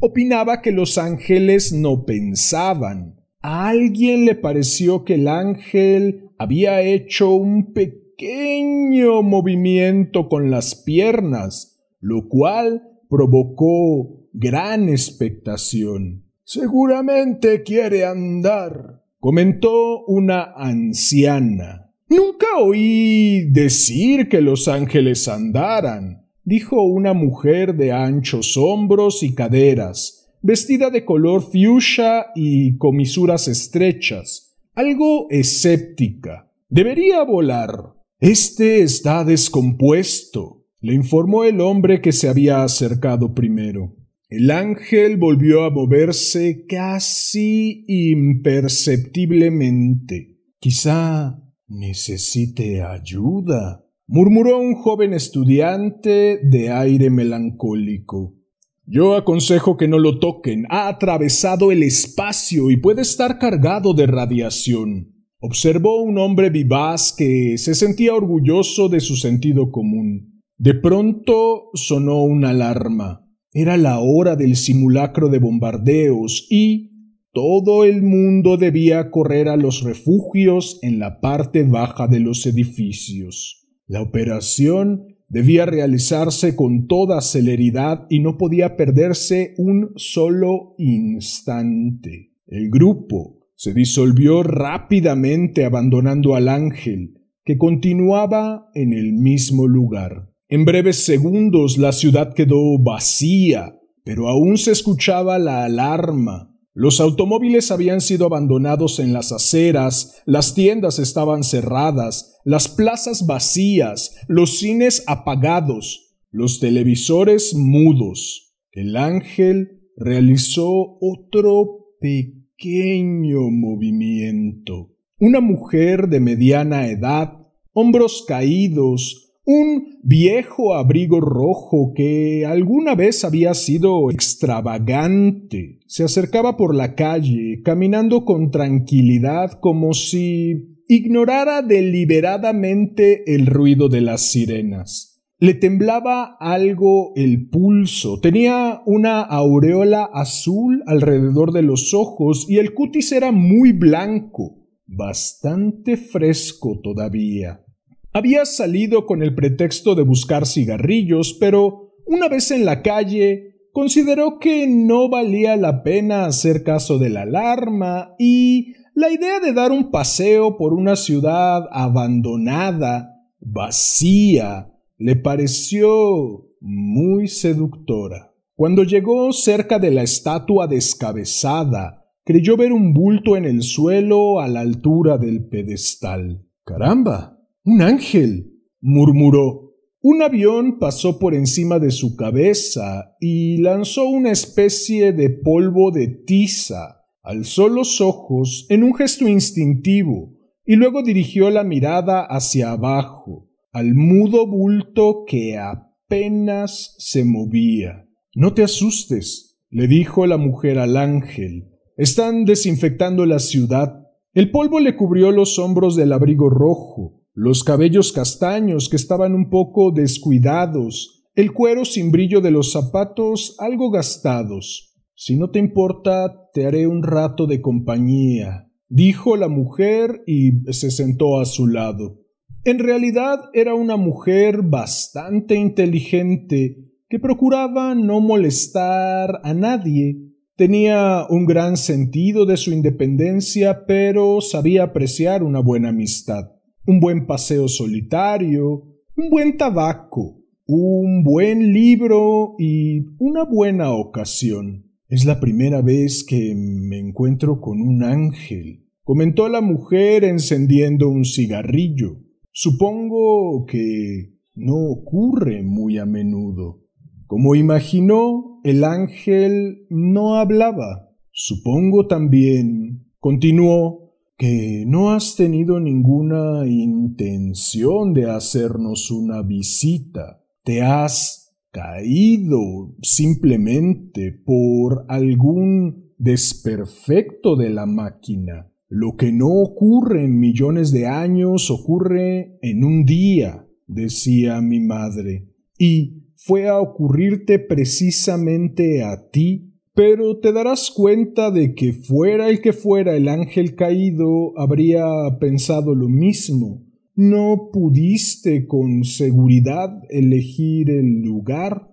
opinaba 0.00 0.62
que 0.62 0.72
los 0.72 0.96
ángeles 0.96 1.72
no 1.72 2.04
pensaban. 2.04 3.16
A 3.42 3.68
alguien 3.68 4.24
le 4.24 4.34
pareció 4.34 5.04
que 5.04 5.14
el 5.14 5.28
ángel 5.28 6.30
había 6.38 6.80
hecho 6.80 7.34
un 7.34 7.72
pequeño 7.72 9.22
movimiento 9.22 10.28
con 10.28 10.50
las 10.50 10.74
piernas, 10.74 11.80
lo 12.00 12.28
cual 12.28 12.88
provocó 13.10 14.28
gran 14.32 14.88
expectación. 14.88 16.24
Seguramente 16.44 17.62
quiere 17.62 18.06
andar, 18.06 19.01
comentó 19.22 20.04
una 20.06 20.52
anciana. 20.56 21.92
Nunca 22.08 22.58
oí 22.60 23.48
decir 23.52 24.28
que 24.28 24.40
los 24.40 24.66
ángeles 24.66 25.28
andaran, 25.28 26.26
dijo 26.42 26.82
una 26.82 27.14
mujer 27.14 27.76
de 27.76 27.92
anchos 27.92 28.56
hombros 28.56 29.22
y 29.22 29.32
caderas, 29.32 30.28
vestida 30.42 30.90
de 30.90 31.04
color 31.04 31.40
fuchsia 31.40 32.32
y 32.34 32.76
comisuras 32.78 33.46
estrechas, 33.46 34.56
algo 34.74 35.28
escéptica. 35.30 36.50
Debería 36.68 37.22
volar. 37.22 37.94
Este 38.18 38.82
está 38.82 39.22
descompuesto, 39.22 40.64
le 40.80 40.94
informó 40.94 41.44
el 41.44 41.60
hombre 41.60 42.00
que 42.00 42.10
se 42.10 42.28
había 42.28 42.64
acercado 42.64 43.32
primero. 43.36 43.94
El 44.34 44.50
ángel 44.50 45.18
volvió 45.18 45.64
a 45.64 45.70
moverse 45.70 46.64
casi 46.66 47.84
imperceptiblemente. 47.86 50.38
Quizá 50.58 51.38
necesite 51.68 52.80
ayuda, 52.80 53.84
murmuró 54.06 54.58
un 54.58 54.76
joven 54.76 55.12
estudiante 55.12 56.40
de 56.42 56.70
aire 56.70 57.10
melancólico. 57.10 58.38
Yo 58.86 59.16
aconsejo 59.16 59.76
que 59.76 59.86
no 59.86 59.98
lo 59.98 60.18
toquen. 60.18 60.64
Ha 60.70 60.88
atravesado 60.88 61.70
el 61.70 61.82
espacio 61.82 62.70
y 62.70 62.78
puede 62.78 63.02
estar 63.02 63.38
cargado 63.38 63.92
de 63.92 64.06
radiación. 64.06 65.12
Observó 65.40 66.02
un 66.02 66.16
hombre 66.16 66.48
vivaz 66.48 67.14
que 67.14 67.58
se 67.58 67.74
sentía 67.74 68.14
orgulloso 68.14 68.88
de 68.88 69.00
su 69.00 69.16
sentido 69.16 69.70
común. 69.70 70.40
De 70.56 70.72
pronto 70.72 71.68
sonó 71.74 72.22
una 72.22 72.48
alarma. 72.48 73.21
Era 73.54 73.76
la 73.76 73.98
hora 73.98 74.34
del 74.34 74.56
simulacro 74.56 75.28
de 75.28 75.38
bombardeos 75.38 76.46
y 76.48 76.90
todo 77.32 77.84
el 77.84 78.02
mundo 78.02 78.56
debía 78.56 79.10
correr 79.10 79.48
a 79.48 79.56
los 79.56 79.82
refugios 79.82 80.78
en 80.82 80.98
la 80.98 81.20
parte 81.20 81.62
baja 81.62 82.06
de 82.06 82.20
los 82.20 82.46
edificios. 82.46 83.68
La 83.86 84.00
operación 84.00 85.16
debía 85.28 85.66
realizarse 85.66 86.56
con 86.56 86.86
toda 86.86 87.20
celeridad 87.20 88.06
y 88.08 88.20
no 88.20 88.38
podía 88.38 88.76
perderse 88.76 89.54
un 89.58 89.92
solo 89.96 90.74
instante. 90.78 92.32
El 92.46 92.70
grupo 92.70 93.40
se 93.54 93.74
disolvió 93.74 94.42
rápidamente 94.42 95.64
abandonando 95.64 96.34
al 96.34 96.48
ángel, 96.48 97.18
que 97.44 97.58
continuaba 97.58 98.70
en 98.74 98.92
el 98.92 99.12
mismo 99.12 99.66
lugar. 99.66 100.31
En 100.52 100.66
breves 100.66 101.06
segundos 101.06 101.78
la 101.78 101.92
ciudad 101.92 102.34
quedó 102.34 102.78
vacía, 102.78 103.80
pero 104.04 104.28
aún 104.28 104.58
se 104.58 104.70
escuchaba 104.70 105.38
la 105.38 105.64
alarma. 105.64 106.54
Los 106.74 107.00
automóviles 107.00 107.70
habían 107.70 108.02
sido 108.02 108.26
abandonados 108.26 108.98
en 108.98 109.14
las 109.14 109.32
aceras, 109.32 110.20
las 110.26 110.54
tiendas 110.54 110.98
estaban 110.98 111.42
cerradas, 111.42 112.38
las 112.44 112.68
plazas 112.68 113.24
vacías, 113.24 114.14
los 114.28 114.58
cines 114.58 115.04
apagados, 115.06 116.18
los 116.30 116.60
televisores 116.60 117.54
mudos. 117.54 118.52
El 118.72 118.98
ángel 118.98 119.88
realizó 119.96 120.98
otro 121.00 121.94
pequeño 121.98 123.48
movimiento. 123.50 124.90
Una 125.18 125.40
mujer 125.40 126.08
de 126.08 126.20
mediana 126.20 126.88
edad, 126.88 127.38
hombros 127.72 128.26
caídos, 128.28 129.21
un 129.44 129.98
viejo 130.02 130.74
abrigo 130.74 131.20
rojo 131.20 131.92
que 131.94 132.46
alguna 132.46 132.94
vez 132.94 133.24
había 133.24 133.54
sido 133.54 134.10
extravagante. 134.10 135.80
Se 135.86 136.04
acercaba 136.04 136.56
por 136.56 136.74
la 136.74 136.94
calle, 136.94 137.60
caminando 137.64 138.24
con 138.24 138.50
tranquilidad 138.50 139.58
como 139.60 139.94
si 139.94 140.78
ignorara 140.88 141.62
deliberadamente 141.62 143.34
el 143.34 143.46
ruido 143.46 143.88
de 143.88 144.00
las 144.00 144.30
sirenas. 144.30 145.08
Le 145.38 145.54
temblaba 145.54 146.36
algo 146.38 147.12
el 147.16 147.48
pulso, 147.48 148.20
tenía 148.20 148.80
una 148.86 149.22
aureola 149.22 150.04
azul 150.04 150.84
alrededor 150.86 151.52
de 151.52 151.62
los 151.62 151.94
ojos 151.94 152.46
y 152.48 152.58
el 152.58 152.74
cutis 152.74 153.10
era 153.10 153.32
muy 153.32 153.72
blanco, 153.72 154.68
bastante 154.86 155.96
fresco 155.96 156.78
todavía. 156.80 157.64
Había 158.12 158.44
salido 158.44 159.06
con 159.06 159.22
el 159.22 159.34
pretexto 159.34 159.94
de 159.94 160.02
buscar 160.02 160.46
cigarrillos, 160.46 161.34
pero 161.40 161.94
una 162.06 162.28
vez 162.28 162.50
en 162.50 162.64
la 162.66 162.82
calle 162.82 163.56
consideró 163.72 164.38
que 164.38 164.66
no 164.66 165.08
valía 165.08 165.56
la 165.56 165.82
pena 165.82 166.26
hacer 166.26 166.62
caso 166.62 166.98
de 166.98 167.08
la 167.08 167.22
alarma 167.22 168.14
y 168.18 168.74
la 168.94 169.10
idea 169.10 169.40
de 169.40 169.54
dar 169.54 169.72
un 169.72 169.90
paseo 169.90 170.58
por 170.58 170.74
una 170.74 170.96
ciudad 170.96 171.66
abandonada, 171.70 173.16
vacía, 173.40 174.70
le 174.98 175.16
pareció 175.16 176.50
muy 176.60 177.28
seductora. 177.28 178.34
Cuando 178.54 178.84
llegó 178.84 179.32
cerca 179.32 179.78
de 179.78 179.90
la 179.90 180.02
estatua 180.02 180.66
descabezada, 180.66 182.04
creyó 182.24 182.58
ver 182.58 182.72
un 182.72 182.92
bulto 182.92 183.38
en 183.38 183.46
el 183.46 183.62
suelo 183.62 184.40
a 184.40 184.48
la 184.48 184.60
altura 184.60 185.16
del 185.16 185.48
pedestal. 185.48 186.46
Caramba. 186.64 187.31
Un 187.64 187.80
ángel. 187.82 188.60
murmuró. 188.80 189.74
Un 190.00 190.20
avión 190.20 190.80
pasó 190.80 191.20
por 191.20 191.32
encima 191.32 191.78
de 191.78 191.92
su 191.92 192.16
cabeza 192.16 193.14
y 193.20 193.58
lanzó 193.58 194.08
una 194.08 194.32
especie 194.32 195.12
de 195.12 195.30
polvo 195.30 195.92
de 195.92 196.08
tiza. 196.08 197.04
Alzó 197.22 197.68
los 197.68 198.00
ojos 198.00 198.66
en 198.68 198.82
un 198.82 198.96
gesto 198.96 199.28
instintivo 199.28 200.32
y 200.66 200.74
luego 200.74 201.04
dirigió 201.04 201.50
la 201.50 201.62
mirada 201.62 202.24
hacia 202.24 202.72
abajo, 202.72 203.48
al 203.70 203.94
mudo 203.94 204.48
bulto 204.48 205.24
que 205.24 205.56
apenas 205.56 206.96
se 206.98 207.24
movía. 207.24 208.08
No 208.34 208.54
te 208.54 208.64
asustes, 208.64 209.60
le 209.70 209.86
dijo 209.86 210.26
la 210.26 210.36
mujer 210.36 210.80
al 210.80 210.96
ángel. 210.96 211.68
Están 211.96 212.44
desinfectando 212.44 213.24
la 213.24 213.38
ciudad 213.38 214.00
El 214.34 214.50
polvo 214.50 214.80
le 214.80 214.96
cubrió 214.96 215.30
los 215.30 215.58
hombros 215.60 215.94
del 215.94 216.12
abrigo 216.12 216.48
rojo, 216.50 217.21
los 217.34 217.64
cabellos 217.64 218.12
castaños 218.12 218.88
que 218.88 218.96
estaban 218.96 219.34
un 219.34 219.48
poco 219.48 219.90
descuidados, 219.90 221.24
el 221.34 221.52
cuero 221.52 221.84
sin 221.84 222.10
brillo 222.10 222.40
de 222.40 222.50
los 222.50 222.72
zapatos 222.72 223.56
algo 223.58 223.90
gastados. 223.90 224.94
Si 225.14 225.36
no 225.36 225.50
te 225.50 225.58
importa, 225.58 226.50
te 226.52 226.66
haré 226.66 226.86
un 226.86 227.02
rato 227.02 227.46
de 227.46 227.60
compañía, 227.60 228.70
dijo 228.88 229.36
la 229.36 229.48
mujer 229.48 230.22
y 230.26 230.72
se 230.72 230.90
sentó 230.90 231.40
a 231.40 231.46
su 231.46 231.66
lado. 231.66 232.20
En 232.64 232.78
realidad 232.78 233.40
era 233.54 233.74
una 233.74 233.96
mujer 233.96 234.62
bastante 234.62 235.56
inteligente 235.56 236.92
que 237.08 237.18
procuraba 237.18 237.94
no 237.94 238.20
molestar 238.20 239.40
a 239.42 239.52
nadie. 239.52 240.16
Tenía 240.56 241.26
un 241.28 241.46
gran 241.46 241.76
sentido 241.76 242.46
de 242.46 242.56
su 242.56 242.72
independencia, 242.72 243.84
pero 243.86 244.40
sabía 244.40 244.84
apreciar 244.84 245.42
una 245.42 245.60
buena 245.60 245.88
amistad, 245.88 246.51
un 246.86 247.00
buen 247.00 247.26
paseo 247.26 247.68
solitario, 247.68 248.84
un 249.16 249.30
buen 249.30 249.56
tabaco, 249.56 250.40
un 250.66 251.22
buen 251.22 251.72
libro 251.72 252.54
y 252.58 253.06
una 253.18 253.44
buena 253.44 253.92
ocasión. 253.92 254.86
Es 255.08 255.24
la 255.24 255.40
primera 255.40 255.82
vez 255.82 256.24
que 256.24 256.54
me 256.54 256.98
encuentro 256.98 257.60
con 257.60 257.80
un 257.80 258.02
ángel, 258.02 258.86
comentó 259.04 259.48
la 259.48 259.60
mujer 259.60 260.24
encendiendo 260.24 261.08
un 261.08 261.24
cigarrillo. 261.24 262.18
Supongo 262.50 263.66
que 263.66 264.34
no 264.54 264.76
ocurre 264.76 265.62
muy 265.62 265.98
a 265.98 266.06
menudo. 266.06 266.82
Como 267.26 267.54
imaginó, 267.54 268.60
el 268.64 268.84
ángel 268.84 269.86
no 269.88 270.36
hablaba. 270.36 271.10
Supongo 271.30 272.06
también, 272.06 273.06
continuó, 273.18 274.01
que 274.42 274.82
no 274.88 275.12
has 275.12 275.36
tenido 275.36 275.78
ninguna 275.78 276.66
intención 276.66 278.12
de 278.12 278.28
hacernos 278.28 279.12
una 279.12 279.40
visita. 279.40 280.42
Te 280.64 280.82
has 280.82 281.54
caído 281.70 282.92
simplemente 283.02 284.32
por 284.32 285.04
algún 285.06 286.12
desperfecto 286.18 287.54
de 287.54 287.70
la 287.70 287.86
máquina. 287.86 288.68
Lo 288.88 289.14
que 289.14 289.30
no 289.30 289.46
ocurre 289.46 290.24
en 290.24 290.40
millones 290.40 290.90
de 290.90 291.06
años 291.06 291.70
ocurre 291.70 292.58
en 292.62 292.82
un 292.82 293.04
día, 293.04 293.64
decía 293.86 294.60
mi 294.60 294.80
madre, 294.80 295.52
y 295.78 296.24
fue 296.34 296.66
a 296.66 296.80
ocurrirte 296.80 297.60
precisamente 297.60 299.04
a 299.04 299.30
ti, 299.30 299.71
pero 299.94 300.38
te 300.38 300.52
darás 300.52 300.90
cuenta 300.90 301.50
de 301.50 301.74
que 301.74 301.92
fuera 301.92 302.48
el 302.48 302.60
que 302.60 302.72
fuera 302.72 303.16
el 303.16 303.28
ángel 303.28 303.74
caído 303.74 304.52
habría 304.56 305.04
pensado 305.40 305.94
lo 305.94 306.08
mismo. 306.08 306.82
No 307.14 307.70
pudiste 307.72 308.66
con 308.66 309.04
seguridad 309.04 310.02
elegir 310.08 310.90
el 310.90 311.22
lugar 311.22 311.92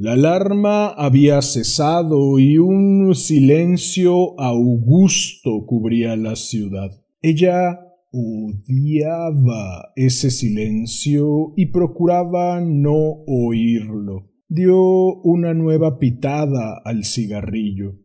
la 0.00 0.12
alarma 0.12 0.86
había 0.90 1.42
cesado 1.42 2.38
y 2.38 2.56
un 2.58 3.16
silencio 3.16 4.38
augusto 4.40 5.66
cubría 5.66 6.14
la 6.14 6.36
ciudad. 6.36 6.92
Ella 7.20 7.80
odiaba 8.12 9.92
ese 9.96 10.30
silencio 10.30 11.52
y 11.56 11.66
procuraba 11.66 12.60
no 12.60 13.24
oírlo. 13.26 14.27
Dio 14.50 15.14
una 15.24 15.52
nueva 15.52 15.98
pitada 15.98 16.80
al 16.82 17.04
cigarrillo. 17.04 17.96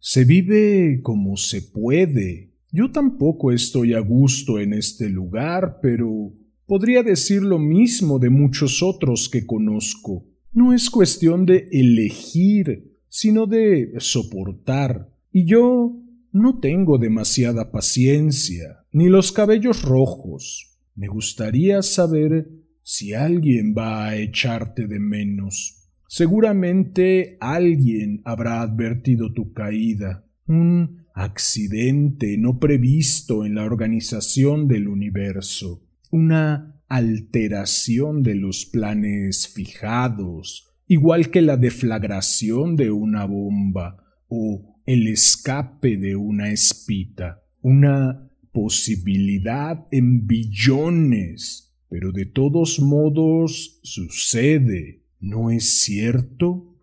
Se 0.00 0.24
vive 0.24 1.02
como 1.02 1.36
se 1.36 1.62
puede. 1.62 2.50
Yo 2.72 2.90
tampoco 2.90 3.52
estoy 3.52 3.94
a 3.94 4.00
gusto 4.00 4.58
en 4.58 4.72
este 4.72 5.08
lugar, 5.08 5.78
pero 5.80 6.32
podría 6.66 7.04
decir 7.04 7.42
lo 7.42 7.60
mismo 7.60 8.18
de 8.18 8.28
muchos 8.28 8.82
otros 8.82 9.28
que 9.28 9.46
conozco. 9.46 10.26
No 10.52 10.72
es 10.72 10.90
cuestión 10.90 11.46
de 11.46 11.68
elegir, 11.70 12.98
sino 13.08 13.46
de 13.46 13.92
soportar. 13.98 15.14
Y 15.32 15.44
yo 15.44 15.96
no 16.32 16.58
tengo 16.58 16.98
demasiada 16.98 17.70
paciencia, 17.70 18.84
ni 18.90 19.08
los 19.08 19.30
cabellos 19.30 19.82
rojos. 19.82 20.76
Me 20.96 21.06
gustaría 21.06 21.82
saber 21.82 22.50
si 22.90 23.14
alguien 23.14 23.72
va 23.72 24.08
a 24.08 24.16
echarte 24.16 24.88
de 24.88 24.98
menos. 24.98 25.88
Seguramente 26.08 27.36
alguien 27.38 28.20
habrá 28.24 28.62
advertido 28.62 29.32
tu 29.32 29.52
caída, 29.52 30.26
un 30.48 31.06
accidente 31.14 32.36
no 32.36 32.58
previsto 32.58 33.46
en 33.46 33.54
la 33.54 33.62
organización 33.62 34.66
del 34.66 34.88
universo, 34.88 35.86
una 36.10 36.82
alteración 36.88 38.24
de 38.24 38.34
los 38.34 38.66
planes 38.66 39.46
fijados, 39.46 40.74
igual 40.88 41.30
que 41.30 41.42
la 41.42 41.56
deflagración 41.56 42.74
de 42.74 42.90
una 42.90 43.24
bomba 43.24 44.02
o 44.26 44.82
el 44.84 45.06
escape 45.06 45.96
de 45.96 46.16
una 46.16 46.50
espita, 46.50 47.44
una 47.62 48.28
posibilidad 48.50 49.86
en 49.92 50.26
billones, 50.26 51.69
pero 51.90 52.12
de 52.12 52.24
todos 52.24 52.78
modos 52.78 53.80
sucede, 53.82 55.02
¿no 55.18 55.50
es 55.50 55.80
cierto? 55.80 56.76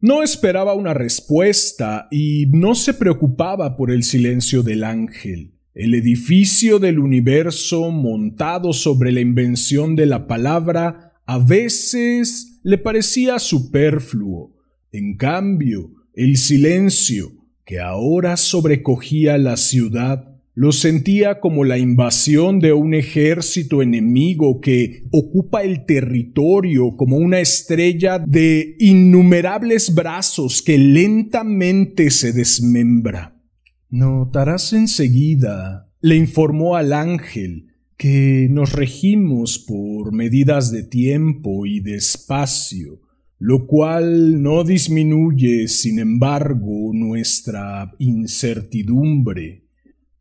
No 0.00 0.22
esperaba 0.22 0.72
una 0.72 0.94
respuesta 0.94 2.08
y 2.10 2.46
no 2.46 2.74
se 2.74 2.94
preocupaba 2.94 3.76
por 3.76 3.90
el 3.90 4.02
silencio 4.02 4.62
del 4.62 4.82
ángel. 4.82 5.52
El 5.74 5.94
edificio 5.94 6.78
del 6.78 6.98
universo 6.98 7.90
montado 7.90 8.72
sobre 8.72 9.12
la 9.12 9.20
invención 9.20 9.94
de 9.94 10.06
la 10.06 10.26
palabra 10.26 11.12
a 11.26 11.38
veces 11.38 12.60
le 12.62 12.78
parecía 12.78 13.38
superfluo. 13.38 14.56
En 14.90 15.18
cambio, 15.18 15.92
el 16.14 16.38
silencio 16.38 17.30
que 17.66 17.78
ahora 17.78 18.38
sobrecogía 18.38 19.36
la 19.36 19.58
ciudad 19.58 20.29
lo 20.60 20.72
sentía 20.72 21.40
como 21.40 21.64
la 21.64 21.78
invasión 21.78 22.60
de 22.60 22.74
un 22.74 22.92
ejército 22.92 23.80
enemigo 23.80 24.60
que 24.60 25.04
ocupa 25.10 25.62
el 25.62 25.86
territorio 25.86 26.96
como 26.98 27.16
una 27.16 27.40
estrella 27.40 28.18
de 28.18 28.76
innumerables 28.78 29.94
brazos 29.94 30.60
que 30.60 30.76
lentamente 30.76 32.10
se 32.10 32.34
desmembra. 32.34 33.40
Notarás 33.88 34.74
enseguida, 34.74 35.90
le 36.02 36.16
informó 36.16 36.76
al 36.76 36.92
ángel, 36.92 37.68
que 37.96 38.46
nos 38.50 38.74
regimos 38.74 39.58
por 39.58 40.12
medidas 40.12 40.70
de 40.70 40.82
tiempo 40.82 41.64
y 41.64 41.80
de 41.80 41.94
espacio, 41.94 43.00
lo 43.38 43.66
cual 43.66 44.42
no 44.42 44.62
disminuye, 44.62 45.68
sin 45.68 45.98
embargo, 45.98 46.90
nuestra 46.92 47.94
incertidumbre. 47.98 49.69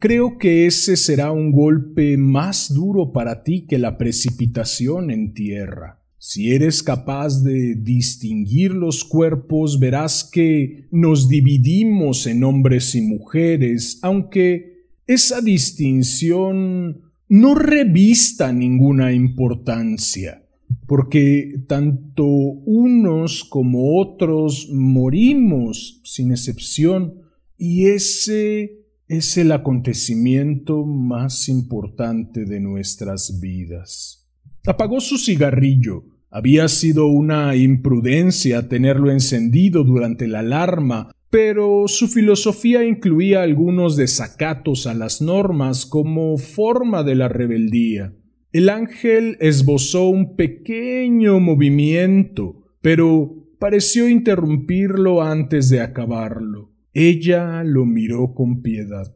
Creo 0.01 0.37
que 0.37 0.65
ese 0.65 0.95
será 0.95 1.33
un 1.33 1.51
golpe 1.51 2.15
más 2.15 2.73
duro 2.73 3.11
para 3.11 3.43
ti 3.43 3.65
que 3.67 3.77
la 3.77 3.97
precipitación 3.97 5.11
en 5.11 5.33
tierra. 5.33 6.01
Si 6.17 6.53
eres 6.53 6.81
capaz 6.83 7.43
de 7.43 7.75
distinguir 7.75 8.71
los 8.71 9.03
cuerpos, 9.03 9.77
verás 9.77 10.23
que 10.23 10.87
nos 10.91 11.27
dividimos 11.27 12.27
en 12.27 12.45
hombres 12.45 12.95
y 12.95 13.01
mujeres, 13.01 13.99
aunque 14.01 14.85
esa 15.05 15.41
distinción 15.41 17.01
no 17.27 17.55
revista 17.55 18.53
ninguna 18.53 19.11
importancia, 19.11 20.45
porque 20.87 21.63
tanto 21.67 22.25
unos 22.25 23.43
como 23.43 23.99
otros 23.99 24.69
morimos 24.71 25.99
sin 26.05 26.31
excepción, 26.31 27.15
y 27.57 27.87
ese 27.87 28.78
es 29.09 29.37
el 29.39 29.51
acontecimiento 29.51 30.85
más 30.85 31.49
importante 31.49 32.45
de 32.45 32.59
nuestras 32.59 33.39
vidas. 33.41 34.29
Apagó 34.67 35.01
su 35.01 35.17
cigarrillo. 35.17 36.03
Había 36.29 36.67
sido 36.67 37.07
una 37.07 37.55
imprudencia 37.55 38.69
tenerlo 38.69 39.09
encendido 39.09 39.83
durante 39.83 40.27
la 40.27 40.39
alarma, 40.39 41.11
pero 41.31 41.87
su 41.87 42.07
filosofía 42.07 42.83
incluía 42.83 43.41
algunos 43.41 43.97
desacatos 43.97 44.85
a 44.85 44.93
las 44.93 45.23
normas 45.23 45.87
como 45.87 46.37
forma 46.37 47.01
de 47.01 47.15
la 47.15 47.27
rebeldía. 47.29 48.13
El 48.51 48.69
ángel 48.69 49.37
esbozó 49.39 50.07
un 50.07 50.35
pequeño 50.35 51.39
movimiento, 51.39 52.61
pero 52.81 53.47
pareció 53.57 54.07
interrumpirlo 54.07 55.23
antes 55.23 55.69
de 55.69 55.81
acabarlo. 55.81 56.69
Ella 56.93 57.63
lo 57.63 57.85
miró 57.85 58.33
con 58.33 58.61
piedad. 58.61 59.15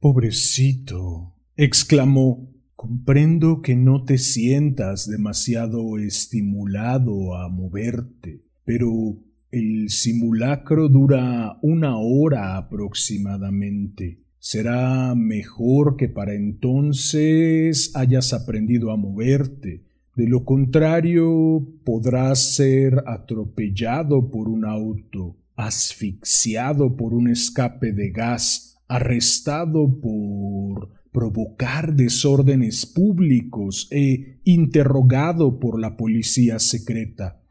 Pobrecito, 0.00 1.34
exclamó. 1.56 2.52
Comprendo 2.76 3.60
que 3.60 3.74
no 3.74 4.04
te 4.04 4.18
sientas 4.18 5.10
demasiado 5.10 5.98
estimulado 5.98 7.34
a 7.34 7.48
moverte, 7.48 8.44
pero 8.64 9.18
el 9.50 9.90
simulacro 9.90 10.88
dura 10.88 11.58
una 11.62 11.96
hora 11.96 12.56
aproximadamente. 12.56 14.20
Será 14.38 15.16
mejor 15.16 15.96
que 15.96 16.08
para 16.08 16.34
entonces 16.34 17.90
hayas 17.96 18.32
aprendido 18.32 18.92
a 18.92 18.96
moverte. 18.96 19.82
De 20.14 20.28
lo 20.28 20.44
contrario, 20.44 21.66
podrás 21.82 22.54
ser 22.54 23.02
atropellado 23.06 24.30
por 24.30 24.48
un 24.48 24.64
auto, 24.64 25.36
asfixiado 25.58 26.96
por 26.96 27.12
un 27.12 27.28
escape 27.28 27.92
de 27.92 28.10
gas, 28.10 28.80
arrestado 28.86 30.00
por 30.00 30.90
provocar 31.10 31.96
desórdenes 31.96 32.86
públicos 32.86 33.88
e 33.90 34.40
interrogado 34.44 35.58
por 35.58 35.80
la 35.80 35.96
policía 35.96 36.60
secreta. 36.60 37.42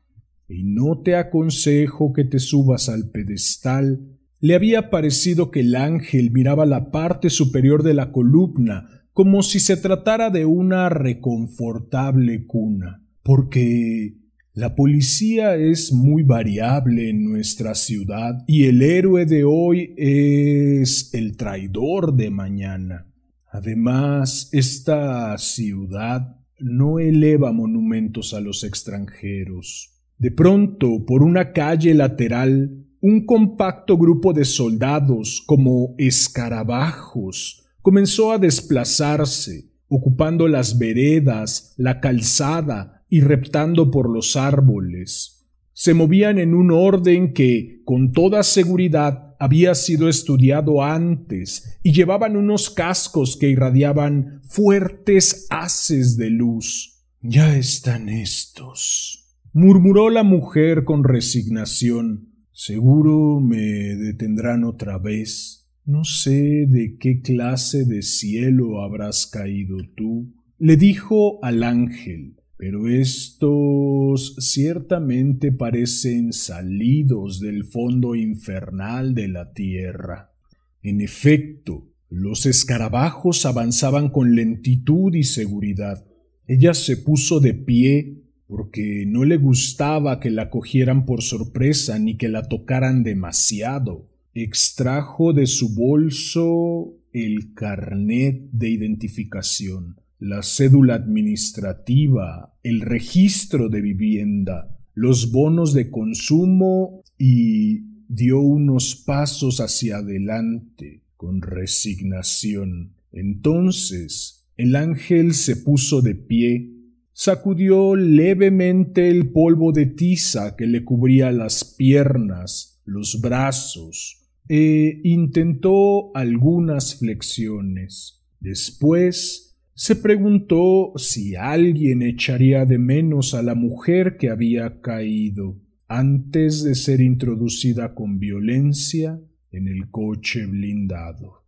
Y 0.48 0.64
no 0.64 1.02
te 1.02 1.18
aconsejo 1.18 2.14
que 2.14 2.24
te 2.24 2.40
subas 2.40 2.88
al 2.88 3.10
pedestal. 3.12 4.18
Le 4.40 4.56
había 4.56 4.90
parecido 4.90 5.52
que 5.52 5.60
el 5.60 5.76
ángel 5.76 6.32
miraba 6.32 6.66
la 6.66 6.92
parte 6.92 7.30
superior 7.30 7.84
de 7.84 7.94
la 7.94 8.14
columna 8.14 8.98
como 9.12 9.44
si 9.44 9.60
se 9.60 9.76
tratara 9.76 10.30
de 10.30 10.46
una 10.46 10.88
reconfortable 10.88 12.46
cuna, 12.46 13.04
porque 13.24 14.16
la 14.58 14.74
policía 14.74 15.56
es 15.56 15.94
muy 15.94 16.24
variable 16.24 17.12
en 17.12 17.24
nuestra 17.24 17.76
ciudad 17.76 18.44
y 18.48 18.64
el 18.64 18.82
héroe 18.82 19.28
de 19.28 19.44
hoy 19.44 19.94
es 19.98 21.14
el 21.14 21.38
traidor 21.38 22.16
de 22.16 22.32
mañana. 22.32 23.06
Además, 23.52 24.50
esta 24.52 25.38
ciudad 25.38 26.38
no 26.58 26.98
eleva 26.98 27.52
monumentos 27.52 28.34
a 28.34 28.42
los 28.42 28.64
extranjeros. 28.64 29.94
De 30.18 30.32
pronto, 30.32 31.06
por 31.06 31.22
una 31.22 31.52
calle 31.52 31.94
lateral, 31.94 32.84
un 33.00 33.28
compacto 33.28 33.96
grupo 33.96 34.34
de 34.34 34.44
soldados, 34.44 35.44
como 35.46 35.94
escarabajos, 36.00 37.64
comenzó 37.84 38.32
a 38.32 38.40
desplazarse, 38.40 39.70
ocupando 39.88 40.48
las 40.48 40.80
veredas, 40.80 41.76
la 41.78 42.00
calzada 42.00 42.97
y 43.10 43.22
reptando 43.22 43.92
por 43.92 44.10
los 44.10 44.36
árboles. 44.36 45.46
Se 45.74 45.94
movían 45.94 46.40
en 46.40 46.54
un 46.54 46.72
orden 46.72 47.34
que, 47.34 47.82
con 47.86 48.12
toda 48.12 48.44
seguridad, 48.44 49.36
había 49.40 49.76
sido 49.76 50.10
estudiado 50.10 50.84
antes 50.84 51.80
y 51.84 51.94
llevaban 51.94 52.36
unos 52.36 52.70
cascos 52.70 53.38
que 53.38 53.50
irradiaban 53.50 54.42
fuertes 54.44 55.46
haces 55.50 56.18
de 56.18 56.30
luz. 56.32 57.04
Ya 57.22 57.56
están 57.56 58.10
estos, 58.10 59.36
murmuró 59.54 60.10
la 60.10 60.24
mujer 60.24 60.84
con 60.84 61.04
resignación. 61.04 62.34
Seguro 62.52 63.40
me 63.40 63.58
detendrán 63.58 64.64
otra 64.64 64.98
vez. 64.98 65.70
No 65.86 66.04
sé 66.04 66.66
de 66.68 66.98
qué 67.00 67.22
clase 67.22 67.86
de 67.86 68.02
cielo 68.02 68.82
habrás 68.82 69.28
caído 69.28 69.78
tú, 69.96 70.34
le 70.58 70.76
dijo 70.76 71.44
al 71.44 71.64
ángel 71.64 72.37
pero 72.58 72.88
estos 72.88 74.36
ciertamente 74.40 75.52
parecen 75.52 76.34
salidos 76.34 77.40
del 77.40 77.64
fondo 77.64 78.16
infernal 78.16 79.14
de 79.14 79.28
la 79.28 79.54
tierra. 79.54 80.34
En 80.82 81.00
efecto, 81.02 81.88
los 82.10 82.48
escarabajos 82.48 83.46
avanzaban 83.46 84.10
con 84.10 84.36
lentitud 84.36 85.14
y 85.14 85.24
seguridad. 85.24 86.04
Ella 86.48 86.74
se 86.74 86.98
puso 86.98 87.40
de 87.40 87.54
pie 87.54 88.24
porque 88.48 89.06
no 89.06 89.24
le 89.24 89.38
gustaba 89.38 90.20
que 90.20 90.32
la 90.32 90.50
cogieran 90.50 91.06
por 91.06 91.22
sorpresa 91.22 92.00
ni 92.00 92.18
que 92.18 92.28
la 92.28 92.48
tocaran 92.48 93.04
demasiado. 93.04 94.10
Extrajo 94.34 95.32
de 95.34 95.46
su 95.46 95.76
bolso 95.76 96.96
el 97.14 97.54
carnet 97.54 98.50
de 98.52 98.70
identificación 98.70 99.98
la 100.20 100.42
cédula 100.42 100.96
administrativa, 100.96 102.56
el 102.64 102.82
registro 102.82 103.70
de 103.70 103.82
vivienda, 103.82 104.78
los 104.94 105.32
bonos 105.32 105.74
de 105.74 105.92
consumo 105.92 107.04
y 107.18 107.82
dio 108.08 108.40
unos 108.40 108.96
pasos 108.96 109.60
hacia 109.60 109.98
adelante 109.98 111.04
con 111.18 111.42
resignación. 111.42 112.94
Entonces 113.12 114.48
el 114.58 114.76
ángel 114.76 115.34
se 115.36 115.58
puso 115.58 116.02
de 116.02 116.16
pie, 116.16 116.74
sacudió 117.14 117.96
levemente 117.96 119.10
el 119.10 119.32
polvo 119.32 119.72
de 119.72 119.86
tiza 119.86 120.56
que 120.56 120.66
le 120.66 120.84
cubría 120.84 121.32
las 121.32 121.64
piernas, 121.64 122.82
los 122.86 123.22
brazos, 123.22 124.24
e 124.50 125.02
intentó 125.04 126.16
algunas 126.16 126.96
flexiones. 126.96 128.24
Después 128.40 129.47
se 129.78 129.96
preguntó 129.96 130.94
si 130.96 131.36
alguien 131.36 132.02
echaría 132.02 132.66
de 132.66 132.80
menos 132.80 133.36
a 133.36 133.44
la 133.44 133.54
mujer 133.54 134.18
que 134.18 134.32
había 134.32 134.82
caído 134.82 135.62
antes 135.88 136.64
de 136.64 136.74
ser 136.74 137.00
introducida 137.00 137.94
con 137.94 138.18
violencia 138.18 139.22
en 139.52 139.68
el 139.68 139.92
coche 139.92 140.48
blindado. 140.48 141.44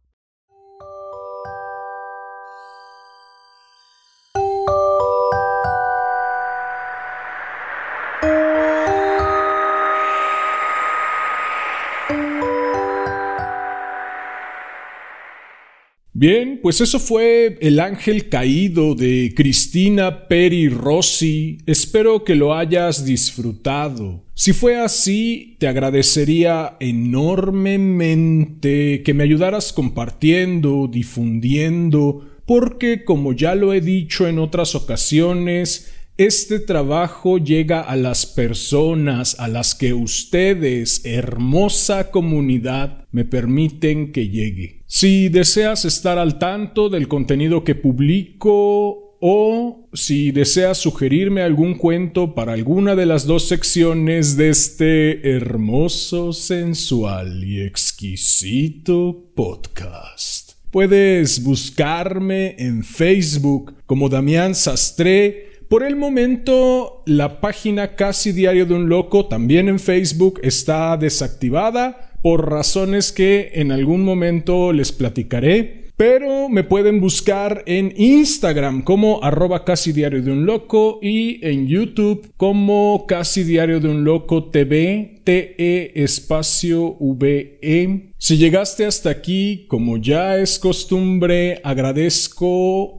Bien, 16.20 16.60
pues 16.62 16.82
eso 16.82 17.00
fue 17.00 17.58
El 17.62 17.80
Ángel 17.80 18.28
Caído 18.28 18.94
de 18.94 19.32
Cristina 19.34 20.28
Peri 20.28 20.68
Rossi. 20.68 21.60
Espero 21.66 22.26
que 22.26 22.36
lo 22.36 22.54
hayas 22.54 23.06
disfrutado. 23.06 24.26
Si 24.34 24.52
fue 24.52 24.76
así, 24.76 25.56
te 25.60 25.70
agradecería 25.70 26.76
enormemente 26.82 29.02
que 29.02 29.14
me 29.14 29.24
ayudaras 29.24 29.72
compartiendo, 29.72 30.90
difundiendo, 30.92 32.28
porque 32.46 33.06
como 33.06 33.32
ya 33.32 33.56
lo 33.56 33.74
he 33.74 33.80
dicho 33.80 34.28
en 34.28 34.40
otras 34.40 34.76
ocasiones, 34.76 35.90
este 36.20 36.60
trabajo 36.60 37.38
llega 37.38 37.80
a 37.80 37.96
las 37.96 38.26
personas 38.26 39.40
a 39.40 39.48
las 39.48 39.74
que 39.74 39.94
ustedes, 39.94 41.06
hermosa 41.06 42.12
comunidad, 42.12 43.06
me 43.14 43.24
permiten 43.24 44.12
que 44.12 44.28
llegue. 44.28 44.84
Si 44.86 45.30
deseas 45.30 45.86
estar 45.86 46.18
al 46.18 46.38
tanto 46.38 46.90
del 46.90 47.08
contenido 47.08 47.64
que 47.64 47.74
publico 47.74 49.16
o 49.22 49.88
si 49.94 50.32
deseas 50.32 50.78
sugerirme 50.80 51.42
algún 51.42 51.76
cuento 51.76 52.36
para 52.36 52.52
alguna 52.52 52.98
de 52.98 53.06
las 53.06 53.26
dos 53.26 53.48
secciones 53.48 54.36
de 54.36 54.50
este 54.50 55.38
hermoso, 55.38 56.34
sensual 56.34 57.46
y 57.46 57.62
exquisito 57.62 59.32
podcast. 59.36 60.52
Puedes 60.70 61.42
buscarme 61.44 62.58
en 62.60 62.84
Facebook 62.84 63.76
como 63.86 64.10
Damián 64.10 64.54
Sastre 64.54 65.50
por 65.70 65.84
el 65.84 65.96
momento, 65.96 67.04
la 67.06 67.40
página 67.40 67.96
Casi 67.96 68.32
Diario 68.32 68.66
de 68.66 68.74
un 68.74 68.90
Loco, 68.90 69.28
también 69.28 69.70
en 69.70 69.80
Facebook, 69.80 70.40
está 70.42 70.98
desactivada 70.98 72.12
por 72.24 72.50
razones 72.50 73.12
que 73.12 73.52
en 73.54 73.72
algún 73.72 74.04
momento 74.04 74.74
les 74.74 74.92
platicaré. 74.92 75.80
Pero 75.96 76.48
me 76.48 76.64
pueden 76.64 77.02
buscar 77.02 77.62
en 77.66 77.94
Instagram 77.98 78.84
como 78.84 79.22
arroba 79.22 79.66
casi 79.66 79.92
diario 79.92 80.24
de 80.24 80.32
un 80.32 80.46
loco 80.46 80.98
y 81.02 81.46
en 81.46 81.68
YouTube 81.68 82.32
como 82.38 83.04
casi 83.06 83.44
diario 83.44 83.82
de 83.82 83.90
un 83.90 84.06
loco 84.06 84.46
TV, 84.46 85.20
TE 85.26 85.92
espacio 86.02 86.96
VE. 87.02 88.14
Si 88.18 88.38
llegaste 88.38 88.86
hasta 88.86 89.10
aquí, 89.10 89.66
como 89.68 89.98
ya 89.98 90.38
es 90.38 90.58
costumbre, 90.58 91.60
agradezco 91.66 92.99